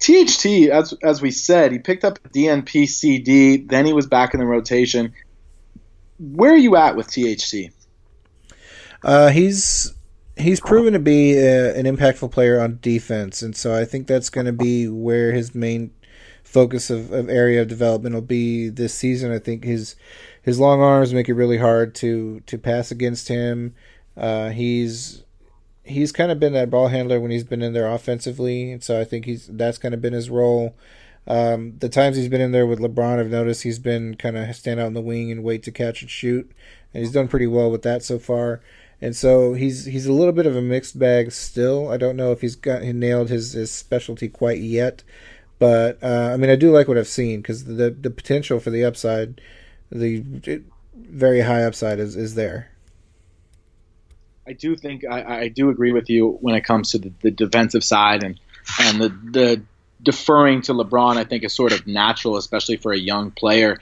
[0.00, 4.40] THT, as as we said, he picked up DNP CD, then he was back in
[4.40, 5.14] the rotation.
[6.18, 7.70] Where are you at with THT?
[9.04, 9.94] Uh, he's
[10.36, 14.30] he's proven to be a, an impactful player on defense, and so I think that's
[14.30, 15.90] going to be where his main
[16.44, 19.32] focus of, of area of development will be this season.
[19.32, 19.96] I think his
[20.42, 23.74] his long arms make it really hard to to pass against him.
[24.16, 25.24] Uh, he's
[25.82, 29.00] he's kind of been that ball handler when he's been in there offensively, and so
[29.00, 30.76] I think he's that's kind of been his role.
[31.28, 34.54] Um, the times he's been in there with LeBron, I've noticed he's been kind of
[34.54, 36.50] stand out in the wing and wait to catch and shoot,
[36.94, 38.60] and he's done pretty well with that so far.
[39.00, 41.90] And so he's he's a little bit of a mixed bag still.
[41.90, 45.02] I don't know if he's got he nailed his, his specialty quite yet,
[45.58, 48.70] but uh, I mean I do like what I've seen because the the potential for
[48.70, 49.40] the upside,
[49.90, 50.24] the
[50.94, 52.70] very high upside is is there.
[54.46, 57.30] I do think I, I do agree with you when it comes to the, the
[57.30, 58.40] defensive side and
[58.80, 59.62] and the the
[60.02, 61.16] deferring to LeBron.
[61.18, 63.78] I think is sort of natural, especially for a young player.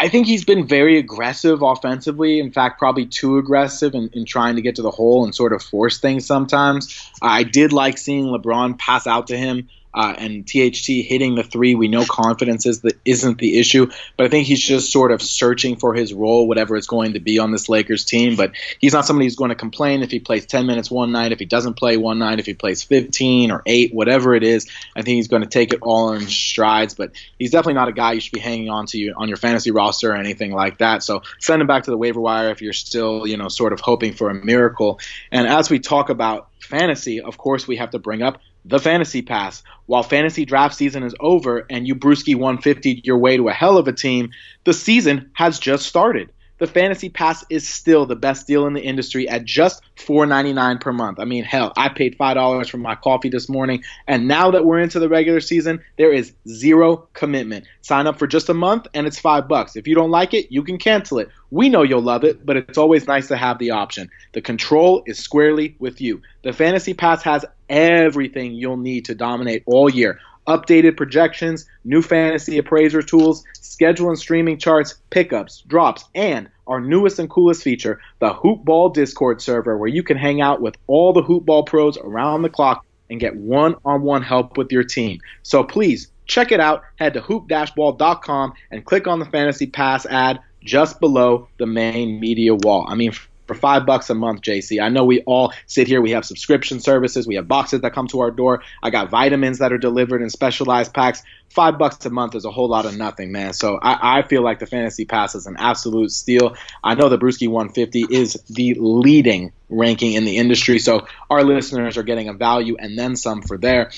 [0.00, 2.40] I think he's been very aggressive offensively.
[2.40, 5.52] In fact, probably too aggressive in, in trying to get to the hole and sort
[5.52, 7.10] of force things sometimes.
[7.20, 11.74] I did like seeing LeBron pass out to him uh, and THT hitting the three,
[11.74, 15.20] we know confidence is the, isn't the issue, but I think he's just sort of
[15.20, 18.36] searching for his role, whatever it's going to be on this Lakers team.
[18.36, 21.32] But he's not somebody who's going to complain if he plays 10 minutes one night,
[21.32, 24.68] if he doesn't play one night, if he plays 15 or 8, whatever it is.
[24.94, 27.92] I think he's going to take it all in strides, but he's definitely not a
[27.92, 30.78] guy you should be hanging on to you, on your fantasy roster or anything like
[30.78, 31.02] that.
[31.02, 33.80] So send him back to the waiver wire if you're still, you know, sort of
[33.80, 35.00] hoping for a miracle.
[35.32, 39.22] And as we talk about fantasy, of course, we have to bring up the fantasy
[39.22, 39.62] pass.
[39.86, 43.78] While fantasy draft season is over and you Bruski 150 your way to a hell
[43.78, 44.30] of a team,
[44.64, 48.82] the season has just started the Fantasy Pass is still the best deal in the
[48.82, 51.18] industry at just $4.99 per month.
[51.18, 54.78] I mean, hell, I paid $5 for my coffee this morning, and now that we're
[54.78, 57.64] into the regular season, there is zero commitment.
[57.80, 59.74] Sign up for just a month and it's 5 bucks.
[59.74, 61.30] If you don't like it, you can cancel it.
[61.50, 64.08] We know you'll love it, but it's always nice to have the option.
[64.32, 66.22] The control is squarely with you.
[66.42, 72.58] The Fantasy Pass has everything you'll need to dominate all year updated projections, new fantasy
[72.58, 78.32] appraiser tools, schedule and streaming charts, pickups, drops, and our newest and coolest feature, the
[78.32, 82.48] Hoopball Discord server, where you can hang out with all the Hoopball pros around the
[82.48, 85.20] clock and get one on one help with your team.
[85.42, 86.82] So please check it out.
[86.96, 92.54] Head to hoop-ball.com and click on the Fantasy Pass ad just below the main media
[92.54, 92.86] wall.
[92.88, 93.12] I mean,
[93.50, 94.80] for five bucks a month, JC.
[94.80, 96.00] I know we all sit here.
[96.00, 97.26] We have subscription services.
[97.26, 98.62] We have boxes that come to our door.
[98.80, 101.24] I got vitamins that are delivered in specialized packs.
[101.48, 103.52] Five bucks a month is a whole lot of nothing, man.
[103.52, 106.54] So I, I feel like the fantasy pass is an absolute steal.
[106.84, 110.78] I know the Bruski 150 is the leading ranking in the industry.
[110.78, 113.90] So our listeners are getting a value and then some for there.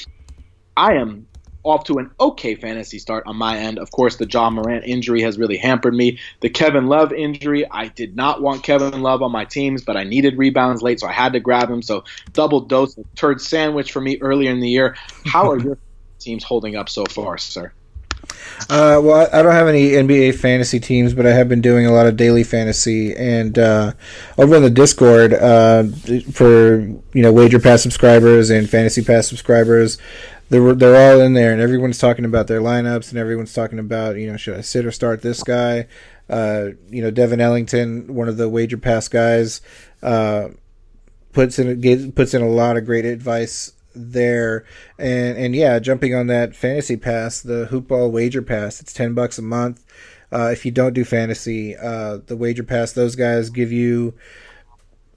[0.74, 1.26] I am
[1.64, 3.78] off to an okay fantasy start on my end.
[3.78, 6.18] Of course, the Ja Morant injury has really hampered me.
[6.40, 10.04] The Kevin Love injury, I did not want Kevin Love on my teams, but I
[10.04, 11.82] needed rebounds late, so I had to grab him.
[11.82, 14.96] So double dose of turd sandwich for me earlier in the year.
[15.26, 15.78] How are your
[16.18, 17.72] teams holding up so far, sir?
[18.70, 21.92] Uh, well, I don't have any NBA fantasy teams, but I have been doing a
[21.92, 23.14] lot of daily fantasy.
[23.14, 23.92] And uh,
[24.38, 25.84] over on the Discord, uh,
[26.32, 29.98] for you know Wager Pass subscribers and Fantasy Pass subscribers,
[30.48, 34.16] they're they're all in there, and everyone's talking about their lineups, and everyone's talking about
[34.16, 35.86] you know should I sit or start this guy.
[36.28, 39.60] Uh, you know, Devin Ellington, one of the wager pass guys,
[40.02, 40.48] uh,
[41.32, 44.64] puts in puts in a lot of great advice there.
[44.98, 49.38] And and yeah, jumping on that fantasy pass, the hoopball wager pass, it's ten bucks
[49.38, 49.84] a month.
[50.32, 54.14] Uh, if you don't do fantasy, uh, the wager pass, those guys give you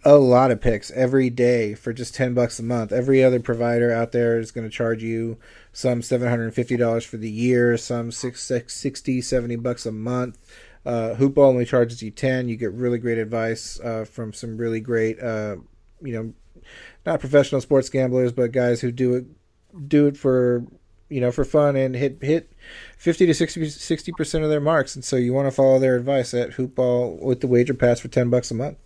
[0.05, 2.91] a lot of picks every day for just 10 bucks a month.
[2.91, 5.39] Every other provider out there is going to charge you
[5.73, 10.37] some $750 for the year, some 60, 70 bucks a month.
[10.85, 12.47] Uh, Hoopball only charges you 10.
[12.47, 15.55] You get really great advice uh, from some really great, uh,
[16.03, 16.33] you know,
[17.03, 19.25] not professional sports gamblers, but guys who do it
[19.87, 20.65] do it for
[21.09, 22.51] you know for fun and hit hit
[22.97, 26.33] 50 to 60 percent of their marks and so you want to follow their advice
[26.33, 28.77] at hoopball with the wager pass for 10 bucks a month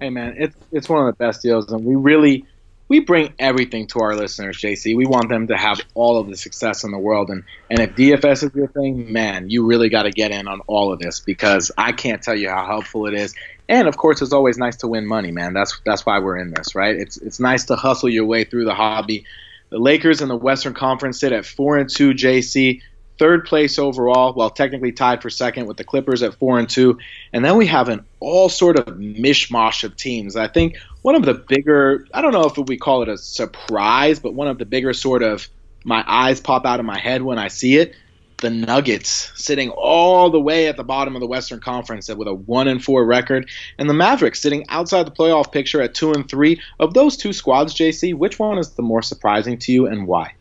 [0.00, 2.46] hey man it's it's one of the best deals and we really
[2.88, 6.36] we bring everything to our listeners jc we want them to have all of the
[6.36, 10.04] success in the world and and if dfs is your thing man you really got
[10.04, 13.14] to get in on all of this because i can't tell you how helpful it
[13.14, 13.34] is
[13.70, 15.52] and of course, it's always nice to win money, man.
[15.54, 16.96] That's that's why we're in this, right?
[16.96, 19.24] It's it's nice to hustle your way through the hobby.
[19.70, 22.10] The Lakers in the Western Conference sit at four and two.
[22.10, 22.80] JC
[23.20, 26.98] third place overall, while technically tied for second with the Clippers at four and two.
[27.34, 30.36] And then we have an all sort of mishmash of teams.
[30.36, 34.18] I think one of the bigger, I don't know if we call it a surprise,
[34.20, 35.46] but one of the bigger sort of
[35.84, 37.94] my eyes pop out of my head when I see it
[38.38, 42.32] the Nuggets sitting all the way at the bottom of the Western Conference with a
[42.32, 46.26] one and four record, and the Mavericks sitting outside the playoff picture at two and
[46.26, 46.58] three.
[46.78, 50.32] Of those two squads, JC, which one is the more surprising to you, and why?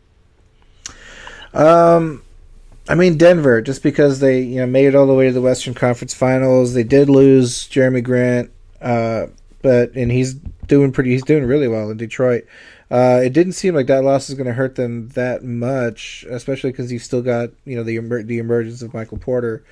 [1.54, 2.22] Um,
[2.90, 5.42] I mean Denver, just because they you know made it all the way to the
[5.42, 6.74] Western Conference Finals.
[6.74, 9.28] They did lose Jerami Grant, uh,
[9.62, 11.12] but and he's doing pretty.
[11.12, 12.48] He's doing really well in Detroit.
[12.90, 16.72] Uh, it didn't seem like that loss is going to hurt them that much, especially
[16.72, 19.64] because you've still got you know the emer- the emergence of Michael Porter,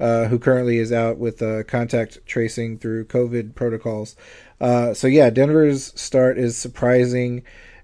[0.00, 4.16] uh, who currently is out with uh, contact tracing through COVID protocols.
[4.62, 7.42] Uh, so yeah, Denver's start is surprising.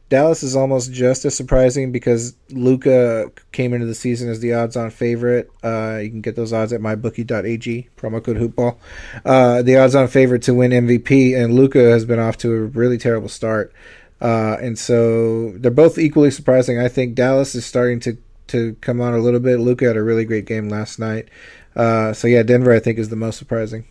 [0.08, 4.90] Dallas is almost just as surprising because Luka came into the season as the odds-on
[4.90, 5.50] favorite.
[5.62, 8.78] Uh, you can get those odds at mybookie.ag promo code hoopball.
[9.24, 12.96] Uh, the odds-on favorite to win MVP, and Luka has been off to a really
[12.96, 13.72] terrible start.
[14.20, 16.78] Uh, and so they're both equally surprising.
[16.78, 18.16] I think Dallas is starting to,
[18.48, 19.60] to come on a little bit.
[19.60, 21.28] Luka had a really great game last night.
[21.76, 23.84] Uh, so yeah, Denver I think is the most surprising.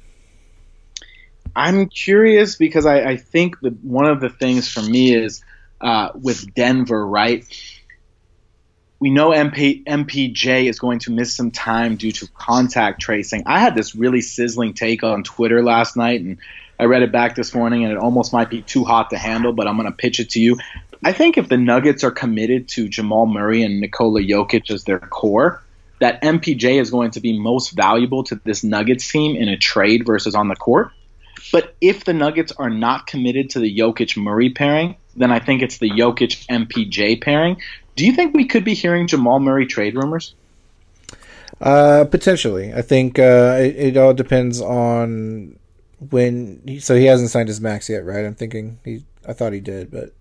[1.56, 5.44] I'm curious because I, I think that one of the things for me is
[5.82, 7.46] uh, with Denver, right?
[9.00, 13.44] We know MP, MPJ is going to miss some time due to contact tracing.
[13.46, 16.40] I had this really sizzling take on Twitter last night, and
[16.80, 19.54] I read it back this morning, and it almost might be too hot to handle,
[19.54, 20.58] but I'm going to pitch it to you.
[21.04, 25.00] I think if the Nuggets are committed to Jamal Murray and Nikola Jokic as their
[25.00, 25.62] core,
[26.00, 30.06] that MPJ is going to be most valuable to this Nuggets team in a trade
[30.06, 30.92] versus on the court.
[31.52, 35.62] But if the Nuggets are not committed to the Jokic Murray pairing, then I think
[35.62, 37.62] it's the Jokic MPJ pairing.
[37.96, 40.36] Do you think we could be hearing Jamal Murray trade rumors?
[41.60, 42.74] Uh, potentially.
[42.74, 45.58] I think uh, it, it all depends on
[46.12, 48.24] when so he hasn't signed his max yet, right?
[48.24, 49.04] I'm thinking he.
[49.28, 50.14] I thought he did, but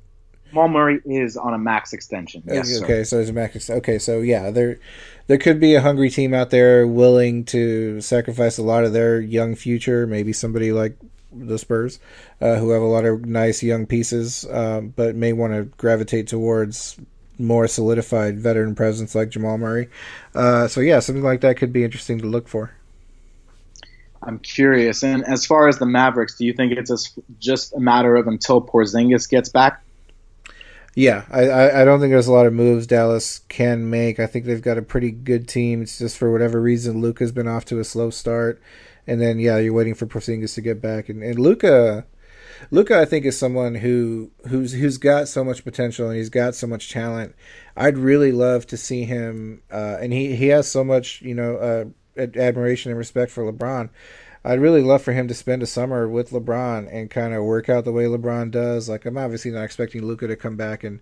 [0.49, 2.43] Jamal Murray is on a max extension.
[2.47, 2.83] Yes.
[2.83, 3.05] Okay, sir.
[3.05, 3.69] so there's a max.
[3.69, 4.79] Okay, so yeah, there
[5.27, 9.21] there could be a hungry team out there willing to sacrifice a lot of their
[9.21, 10.07] young future.
[10.07, 10.97] Maybe somebody like
[11.39, 11.99] the Spurs,
[12.41, 16.29] uh, who have a lot of nice young pieces, um, but may want to gravitate
[16.29, 16.99] towards
[17.39, 19.89] more solidified veteran presence like Jamal Murray.
[20.35, 22.73] Uh, so yeah, something like that could be interesting to look for.
[24.23, 25.03] I'm curious.
[25.03, 28.61] And as far as the Mavericks, do you think it's just a matter of until
[28.61, 29.83] Porzingis gets back?
[30.97, 34.19] Yeah, I, I don't think there's a lot of moves Dallas can make.
[34.19, 35.83] I think they've got a pretty good team.
[35.83, 38.63] It's just for whatever reason Luka's been off to a slow start,
[39.07, 41.09] and then yeah, you're waiting for Porzingis to get back.
[41.09, 42.07] And, and Luca.
[42.71, 46.55] Luka, I think is someone who who's who's got so much potential and he's got
[46.55, 47.35] so much talent.
[47.77, 51.57] I'd really love to see him, uh, and he he has so much you know
[51.57, 51.85] uh,
[52.17, 53.91] admiration and respect for LeBron.
[54.47, 57.69] I'd really love for him to spend a summer with LeBron and kind of work
[57.69, 58.89] out the way LeBron does.
[58.89, 61.01] Like I'm obviously not expecting Luka to come back and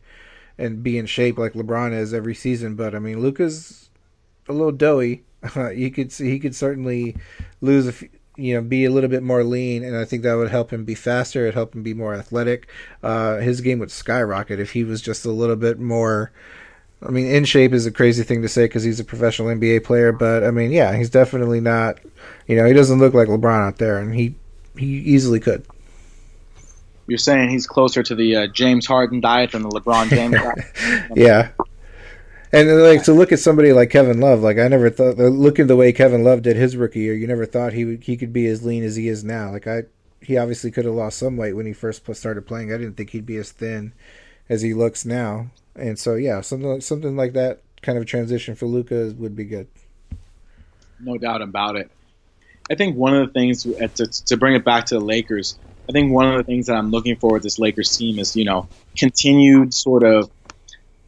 [0.56, 3.90] and be in shape like LeBron is every season, but I mean Luka's
[4.48, 5.24] a little doughy.
[5.74, 7.16] he could he could certainly
[7.60, 10.34] lose a few, you know be a little bit more lean, and I think that
[10.34, 11.42] would help him be faster.
[11.42, 12.68] It'd help him be more athletic.
[13.02, 16.32] Uh, his game would skyrocket if he was just a little bit more
[17.06, 19.84] I mean, in shape is a crazy thing to say because he's a professional NBA
[19.84, 21.98] player, but I mean, yeah, he's definitely not.
[22.46, 24.34] You know, he doesn't look like LeBron out there, and he
[24.76, 25.66] he easily could.
[27.06, 31.10] You're saying he's closer to the uh, James Harden diet than the LeBron James diet?
[31.14, 31.50] yeah.
[32.54, 35.74] And like to look at somebody like Kevin Love, like I never thought, looking the
[35.74, 38.46] way Kevin Love did his rookie year, you never thought he would, he could be
[38.46, 39.50] as lean as he is now.
[39.50, 39.82] Like I,
[40.20, 42.72] he obviously could have lost some weight when he first started playing.
[42.72, 43.92] I didn't think he'd be as thin
[44.48, 45.48] as he looks now.
[45.74, 49.66] And so yeah, something something like that kind of transition for Luka would be good.
[51.00, 51.90] No doubt about it.
[52.70, 55.58] I think one of the things uh, to, to bring it back to the Lakers,
[55.88, 58.36] I think one of the things that I'm looking for with this Lakers team is
[58.36, 60.30] you know continued sort of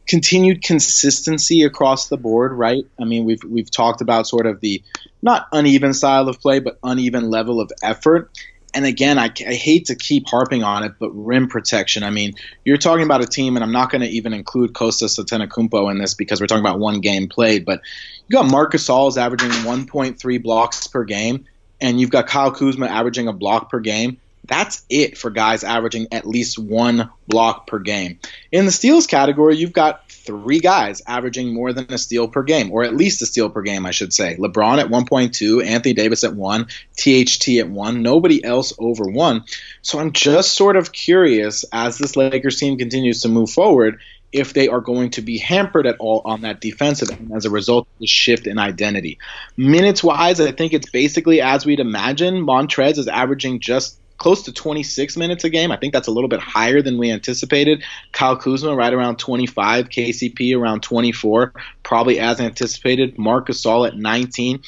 [0.07, 2.85] continued consistency across the board, right?
[2.99, 4.81] I mean, we've we've talked about sort of the
[5.21, 8.31] not uneven style of play, but uneven level of effort.
[8.73, 12.03] And again, I, I hate to keep harping on it, but rim protection.
[12.03, 12.33] I mean,
[12.63, 15.97] you're talking about a team, and I'm not going to even include Kostas Antetokounmpo in
[15.97, 17.65] this because we're talking about one game played.
[17.65, 17.81] But
[18.27, 21.45] you got Marcus is averaging 1.3 blocks per game,
[21.81, 24.19] and you've got Kyle Kuzma averaging a block per game.
[24.47, 28.19] That's it for guys averaging at least one block per game.
[28.51, 32.71] In the steals category, you've got three guys averaging more than a steal per game,
[32.71, 34.35] or at least a steal per game, I should say.
[34.37, 36.67] LeBron at 1.2, Anthony Davis at 1,
[36.97, 39.43] THT at 1, nobody else over 1.
[39.81, 43.99] So I'm just sort of curious as this Lakers team continues to move forward
[44.31, 47.49] if they are going to be hampered at all on that defensive end as a
[47.49, 49.19] result of the shift in identity.
[49.55, 52.45] Minutes wise, I think it's basically as we'd imagine.
[52.45, 55.71] Montrezl is averaging just close to 26 minutes a game.
[55.71, 57.83] I think that's a little bit higher than we anticipated.
[58.11, 61.53] Kyle Kuzma right around 25, KCP around 24,
[61.83, 63.17] probably as anticipated.
[63.17, 64.61] Marc Gasol at 19.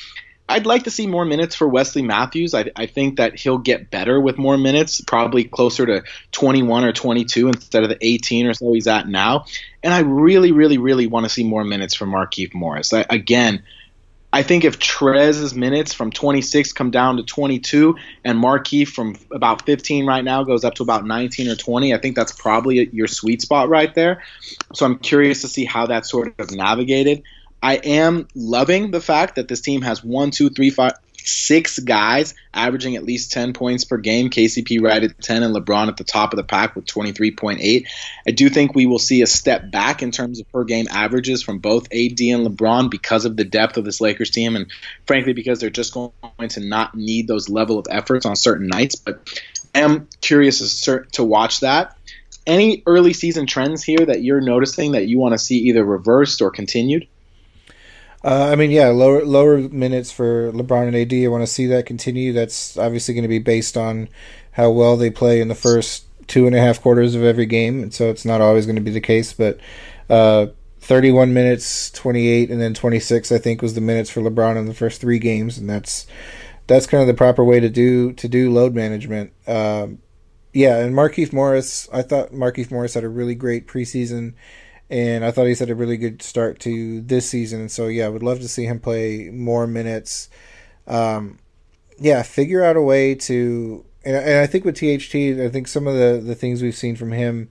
[0.49, 2.55] I'd like to see more minutes for Wesley Matthews.
[2.55, 6.91] I, I, think that he'll get better with more minutes, probably closer to 21 or
[6.91, 9.45] 22 instead of the 18 or so he's at now.
[9.83, 12.91] And I really, really, really want to see more minutes from Markieff Morris.
[12.93, 13.61] I, again,
[14.31, 19.65] I think if Trez's minutes from 26 come down to 22 and Markieff from about
[19.65, 23.07] 15 right now goes up to about 19 or 20, I think that's probably your
[23.07, 24.23] sweet spot right there.
[24.73, 27.23] So I'm curious to see how that sort of navigated.
[27.61, 30.93] I am loving the fact that this team has one, two, three, five,
[31.29, 34.29] six guys averaging at least 10 points per game.
[34.29, 37.85] KCP right at 10 and LeBron at the top of the pack with 23.8.
[38.27, 41.43] I do think we will see a step back in terms of per game averages
[41.43, 44.71] from both AD and LeBron because of the depth of this Lakers team and
[45.05, 46.11] frankly because they're just going
[46.49, 48.95] to not need those level of efforts on certain nights.
[48.95, 49.29] But
[49.75, 51.95] I am curious to watch that.
[52.47, 56.41] Any early season trends here that you're noticing that you want to see either reversed
[56.41, 57.07] or continued?
[58.23, 61.13] Uh, I mean, yeah, lower lower minutes for LeBron and AD.
[61.13, 62.33] I want to see that continue.
[62.33, 64.09] That's obviously going to be based on
[64.51, 67.81] how well they play in the first two and a half quarters of every game,
[67.81, 69.31] and so it's not always going to be the case.
[69.31, 69.59] But
[70.09, 70.47] uh,
[70.81, 74.73] 31 minutes, 28, and then 26, I think, was the minutes for LeBron in the
[74.73, 76.05] first three games, and that's
[76.67, 79.31] that's kind of the proper way to do to do load management.
[79.47, 79.99] Um,
[80.51, 84.33] yeah, and Markieff Morris, I thought Markieff Morris had a really great preseason
[84.89, 87.61] and I thought he's had a really good start to this season.
[87.61, 90.29] And so, yeah, I would love to see him play more minutes.
[90.87, 91.39] Um,
[91.99, 95.85] yeah, figure out a way to, and, and, I think with THT, I think some
[95.85, 97.49] of the the things we've seen from him,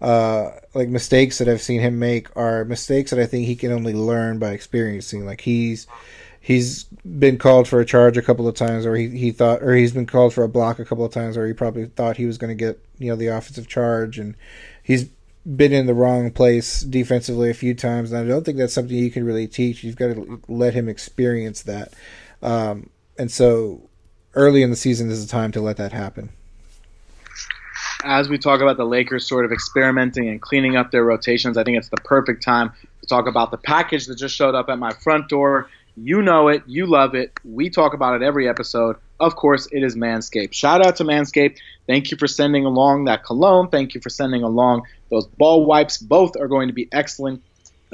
[0.00, 3.70] uh, like mistakes that I've seen him make, are mistakes that I think he can
[3.70, 5.26] only learn by experiencing.
[5.26, 5.86] Like he's
[6.40, 6.84] he's
[7.18, 9.92] been called for a charge a couple of times, or he, he thought, or he's
[9.92, 12.38] been called for a block a couple of times, or he probably thought he was
[12.38, 14.34] going to get you know the offensive charge, and
[14.82, 15.08] he's
[15.44, 18.96] been in the wrong place defensively a few times, and I don't think that's something
[18.96, 19.84] you can really teach.
[19.84, 21.92] You've got to let him experience that,
[22.42, 23.88] um, and so
[24.34, 26.30] early in the season is the time to let that happen.
[28.02, 31.64] As we talk about the Lakers sort of experimenting and cleaning up their rotations, I
[31.64, 34.78] think it's the perfect time to talk about the package that just showed up at
[34.78, 35.68] my front door.
[35.96, 37.32] You know it, you love it.
[37.44, 38.96] We talk about it every episode.
[39.20, 40.52] Of course, it is Manscaped.
[40.52, 41.58] Shout out to Manscaped.
[41.86, 43.68] Thank you for sending along that cologne.
[43.68, 44.82] Thank you for sending along
[45.14, 45.98] those ball wipes.
[45.98, 47.42] Both are going to be excellent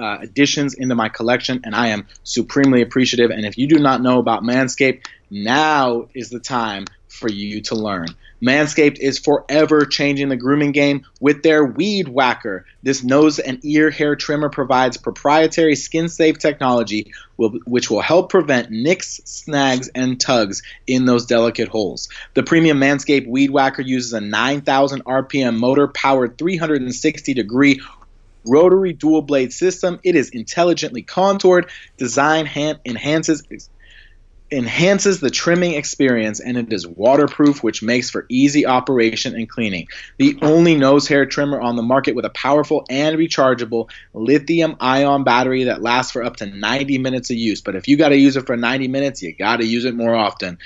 [0.01, 3.31] uh, additions into my collection, and I am supremely appreciative.
[3.31, 7.75] And if you do not know about Manscaped, now is the time for you to
[7.75, 8.07] learn.
[8.43, 12.65] Manscaped is forever changing the grooming game with their Weed Whacker.
[12.83, 18.71] This nose and ear hair trimmer provides proprietary skin safe technology which will help prevent
[18.71, 22.09] nicks, snags, and tugs in those delicate holes.
[22.35, 27.81] The premium Manscaped Weed Whacker uses a 9,000 RPM motor powered 360 degree
[28.45, 30.01] rotary dual blade system.
[30.03, 32.47] It is intelligently contoured, design
[32.85, 33.43] enhances
[34.53, 39.89] enhances the trimming experience and it is waterproof, which makes for easy operation and cleaning.
[40.19, 45.25] The only nose hair trimmer on the market with a powerful and rechargeable lithium ion
[45.25, 47.61] battery that lasts for up to 90 minutes of use.
[47.61, 49.95] But if you got to use it for 90 minutes, you got to use it
[49.95, 50.59] more often.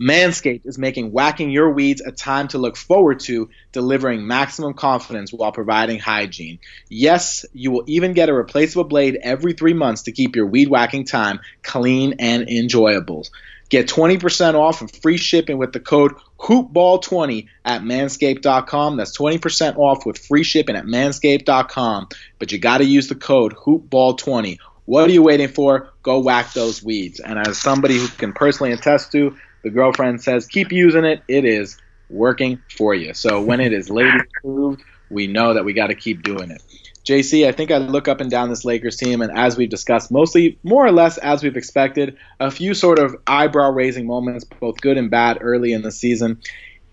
[0.00, 5.32] Manscaped is making whacking your weeds a time to look forward to, delivering maximum confidence
[5.32, 6.58] while providing hygiene.
[6.88, 10.68] Yes, you will even get a replaceable blade every three months to keep your weed
[10.68, 13.26] whacking time clean and enjoyable.
[13.68, 18.96] Get 20% off and free shipping with the code hoopball20 at manscaped.com.
[18.96, 22.08] That's 20% off with free shipping at manscaped.com.
[22.38, 24.58] But you got to use the code hoopball20.
[24.84, 25.92] What are you waiting for?
[26.04, 27.18] Go whack those weeds.
[27.18, 29.36] And as somebody who can personally attest to,
[29.66, 31.24] the girlfriend says, keep using it.
[31.26, 31.76] It is
[32.08, 33.14] working for you.
[33.14, 36.62] So when it is lady approved, we know that we got to keep doing it.
[37.04, 40.12] JC, I think I look up and down this Lakers team, and as we've discussed,
[40.12, 44.80] mostly more or less as we've expected, a few sort of eyebrow raising moments, both
[44.80, 46.40] good and bad, early in the season.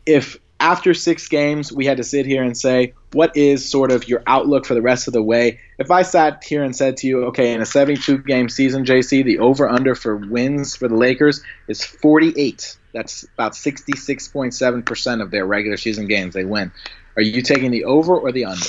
[0.07, 4.07] If after six games we had to sit here and say, what is sort of
[4.07, 5.59] your outlook for the rest of the way?
[5.77, 9.23] If I sat here and said to you, okay, in a 72 game season, JC,
[9.23, 12.77] the over under for wins for the Lakers is 48.
[12.93, 16.71] That's about 66.7% of their regular season games they win.
[17.15, 18.65] Are you taking the over or the under?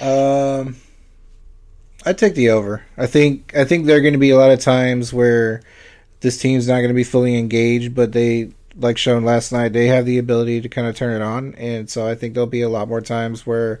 [0.00, 0.76] Um,
[2.04, 2.82] I'd take the over.
[2.96, 5.62] I think I think there are going to be a lot of times where
[6.20, 9.86] this team's not going to be fully engaged, but they, like shown last night, they
[9.86, 12.62] have the ability to kind of turn it on, and so I think there'll be
[12.62, 13.80] a lot more times where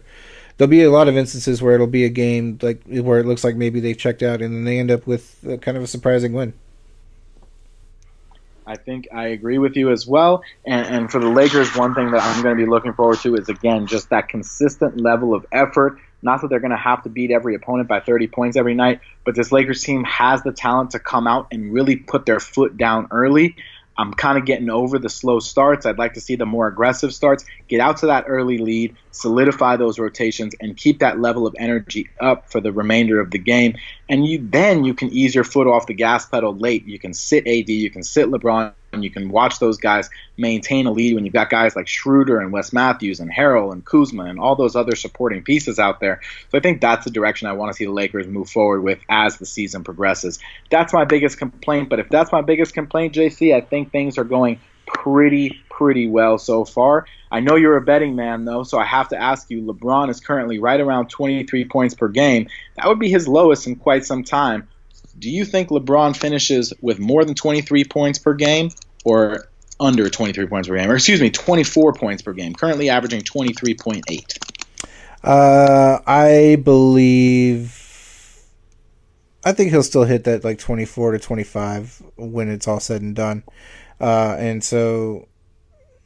[0.56, 3.44] there'll be a lot of instances where it'll be a game like where it looks
[3.44, 5.86] like maybe they've checked out and then they end up with a, kind of a
[5.86, 6.52] surprising win.
[8.66, 10.44] I think I agree with you as well.
[10.64, 13.34] And, and for the Lakers, one thing that I'm going to be looking forward to
[13.36, 17.08] is again just that consistent level of effort not that they're going to have to
[17.08, 20.90] beat every opponent by 30 points every night, but this Lakers team has the talent
[20.90, 23.56] to come out and really put their foot down early.
[24.00, 25.84] I'm kind of getting over the slow starts.
[25.84, 27.44] I'd like to see the more aggressive starts.
[27.68, 32.08] Get out to that early lead, solidify those rotations, and keep that level of energy
[32.18, 33.76] up for the remainder of the game.
[34.08, 36.86] And you then you can ease your foot off the gas pedal late.
[36.86, 40.86] You can sit AD, you can sit LeBron, and you can watch those guys maintain
[40.86, 44.24] a lead when you've got guys like Schroeder and Wes Matthews and Harrell and Kuzma
[44.24, 46.20] and all those other supporting pieces out there.
[46.50, 48.98] So I think that's the direction I want to see the Lakers move forward with
[49.08, 50.38] as the season progresses.
[50.70, 51.88] That's my biggest complaint.
[51.88, 56.38] But if that's my biggest complaint, JC, I think things are going pretty, pretty well
[56.38, 57.06] so far.
[57.30, 60.20] I know you're a betting man, though, so I have to ask you LeBron is
[60.20, 62.48] currently right around 23 points per game.
[62.76, 64.68] That would be his lowest in quite some time.
[65.20, 68.70] Do you think LeBron finishes with more than 23 points per game
[69.04, 70.90] or under 23 points per game?
[70.90, 74.38] Or excuse me, 24 points per game, currently averaging 23.8.
[75.22, 77.76] Uh, I believe.
[79.44, 83.14] I think he'll still hit that like 24 to 25 when it's all said and
[83.14, 83.42] done.
[84.00, 85.28] Uh, and so,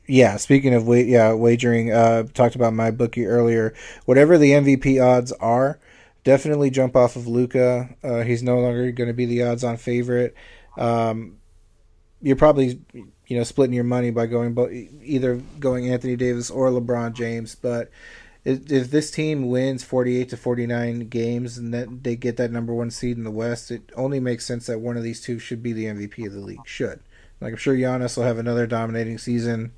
[0.08, 3.74] yeah, speaking of wa- yeah, wagering, uh, talked about my bookie earlier.
[4.06, 5.78] Whatever the MVP odds are,
[6.24, 7.94] definitely jump off of Luka.
[8.02, 10.34] Uh, he's no longer going to be the odds-on favorite.
[10.76, 11.38] Um,
[12.20, 16.68] you're probably you know splitting your money by going bo- either going Anthony Davis or
[16.70, 17.90] LeBron James, but
[18.44, 22.90] if, this team wins 48 to 49 games and that they get that number one
[22.90, 25.72] seed in the West, it only makes sense that one of these two should be
[25.72, 26.60] the MVP of the league.
[26.66, 27.00] Should
[27.40, 29.72] like I'm sure Giannis will have another dominating season,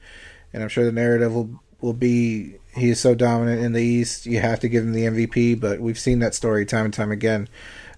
[0.52, 4.26] and I'm sure the narrative will will be he is so dominant in the East,
[4.26, 5.58] you have to give him the MVP.
[5.58, 7.48] But we've seen that story time and time again.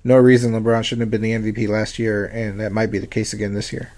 [0.04, 3.06] No reason LeBron shouldn't have been the MVP last year, and that might be the
[3.06, 3.92] case again this year.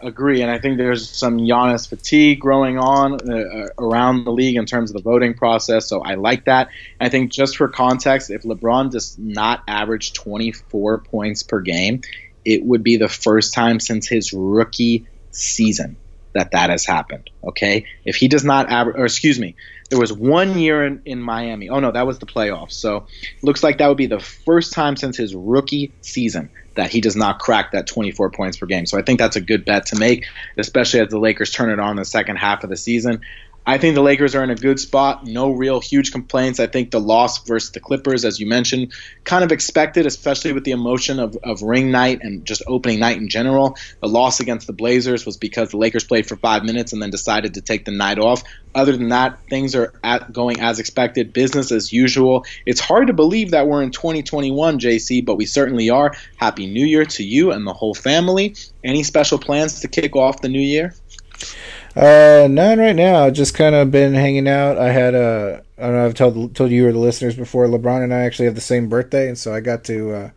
[0.00, 4.64] Agree, and I think there's some Giannis fatigue growing on uh, around the league in
[4.64, 5.86] terms of the voting process.
[5.86, 6.68] So I like that.
[7.00, 12.02] I think just for context, if LeBron does not average 24 points per game,
[12.44, 15.96] it would be the first time since his rookie season
[16.38, 17.30] that that has happened.
[17.44, 19.56] Okay, if he does not or excuse me,
[19.90, 21.68] there was one year in, in Miami.
[21.68, 22.72] Oh no, that was the playoffs.
[22.72, 23.06] So
[23.42, 27.16] looks like that would be the first time since his rookie season that he does
[27.16, 28.86] not crack that 24 points per game.
[28.86, 30.26] So I think that's a good bet to make,
[30.56, 33.20] especially as the Lakers turn it on the second half of the season.
[33.68, 35.26] I think the Lakers are in a good spot.
[35.26, 36.58] No real huge complaints.
[36.58, 38.94] I think the loss versus the Clippers, as you mentioned,
[39.24, 43.18] kind of expected, especially with the emotion of, of ring night and just opening night
[43.18, 43.76] in general.
[44.00, 47.10] The loss against the Blazers was because the Lakers played for five minutes and then
[47.10, 48.42] decided to take the night off.
[48.74, 52.46] Other than that, things are at, going as expected, business as usual.
[52.64, 56.14] It's hard to believe that we're in 2021, JC, but we certainly are.
[56.36, 58.56] Happy New Year to you and the whole family.
[58.82, 60.94] Any special plans to kick off the new year?
[61.98, 63.28] Uh, none right now.
[63.28, 64.78] Just kind of been hanging out.
[64.78, 66.06] I had a, I don't know.
[66.06, 67.66] I've told told you or the listeners before.
[67.66, 70.30] LeBron and I actually have the same birthday, and so I got to uh,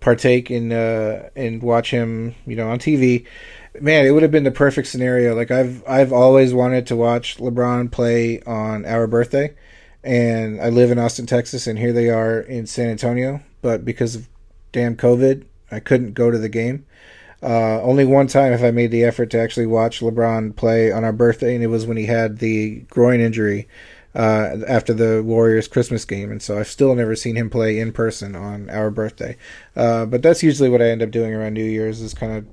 [0.00, 3.24] partake in uh, and watch him, you know, on TV.
[3.80, 5.36] Man, it would have been the perfect scenario.
[5.36, 9.54] Like I've I've always wanted to watch LeBron play on our birthday,
[10.02, 13.42] and I live in Austin, Texas, and here they are in San Antonio.
[13.62, 14.28] But because of
[14.72, 16.84] damn COVID, I couldn't go to the game.
[17.42, 21.04] Uh, only one time have I made the effort to actually watch LeBron play on
[21.04, 23.68] our birthday, and it was when he had the groin injury
[24.14, 27.92] uh, after the Warriors Christmas game, and so I've still never seen him play in
[27.92, 29.36] person on our birthday.
[29.76, 32.46] Uh, but that's usually what I end up doing around New Year's is kind of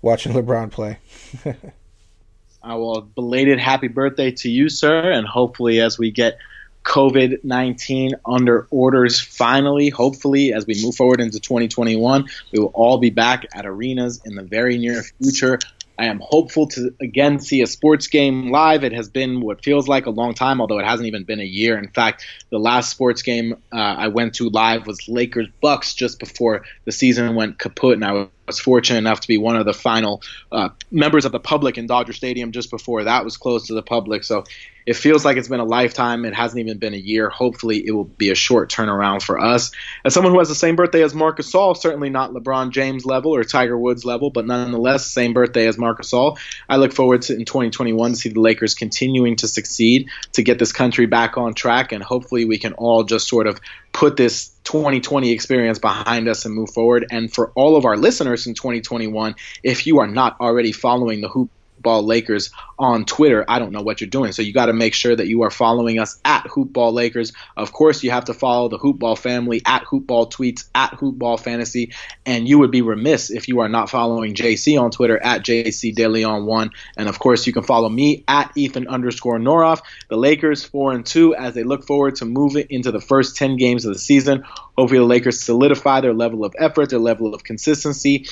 [0.00, 0.98] watching LeBron play.
[2.62, 6.38] I will belated happy birthday to you, sir, and hopefully as we get
[6.84, 12.28] COVID 19 under orders finally, hopefully, as we move forward into 2021.
[12.52, 15.58] We will all be back at arenas in the very near future.
[15.98, 18.82] I am hopeful to again see a sports game live.
[18.82, 21.44] It has been what feels like a long time, although it hasn't even been a
[21.44, 21.78] year.
[21.78, 26.18] In fact, the last sports game uh, I went to live was Lakers Bucks just
[26.18, 28.28] before the season went kaput, and I was
[28.58, 32.12] fortunate enough to be one of the final uh, members of the public in Dodger
[32.12, 34.24] Stadium just before that was closed to the public.
[34.24, 34.44] So
[34.86, 36.24] it feels like it's been a lifetime.
[36.24, 37.30] It hasn't even been a year.
[37.30, 39.70] Hopefully, it will be a short turnaround for us.
[40.04, 43.34] As someone who has the same birthday as Marc Gasol, certainly not LeBron James level
[43.34, 46.38] or Tiger Woods level, but nonetheless, same birthday as Marc Gasol.
[46.68, 50.58] I look forward to in 2021 to see the Lakers continuing to succeed, to get
[50.58, 53.60] this country back on track, and hopefully we can all just sort of
[53.92, 57.06] put this 2020 experience behind us and move forward.
[57.10, 61.28] And for all of our listeners in 2021, if you are not already following the
[61.28, 61.50] Hoop
[61.82, 64.32] Ball Lakers on Twitter, I don't know what you're doing.
[64.32, 67.32] So you got to make sure that you are following us at Hoopball Lakers.
[67.56, 71.92] Of course, you have to follow the Hoopball family at Hoopball Tweets at Hoopball Fantasy,
[72.24, 75.94] and you would be remiss if you are not following JC on Twitter at JC
[75.94, 76.70] DeLeon one.
[76.96, 79.82] And of course, you can follow me at Ethan underscore Noroff.
[80.08, 83.56] The Lakers four and two as they look forward to moving into the first ten
[83.56, 84.44] games of the season.
[84.76, 88.26] Hopefully, the Lakers solidify their level of effort, their level of consistency,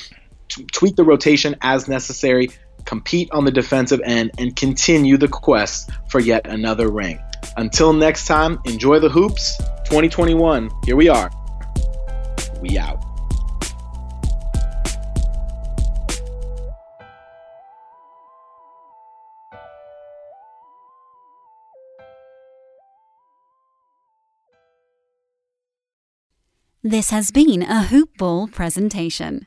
[0.72, 2.50] tweak the rotation as necessary
[2.84, 7.20] compete on the defensive end, and continue the quest for yet another ring.
[7.56, 9.56] Until next time, enjoy the hoops.
[9.84, 11.30] 2021, here we are.
[12.60, 13.02] We out.
[26.82, 29.46] This has been a Hoop Ball presentation.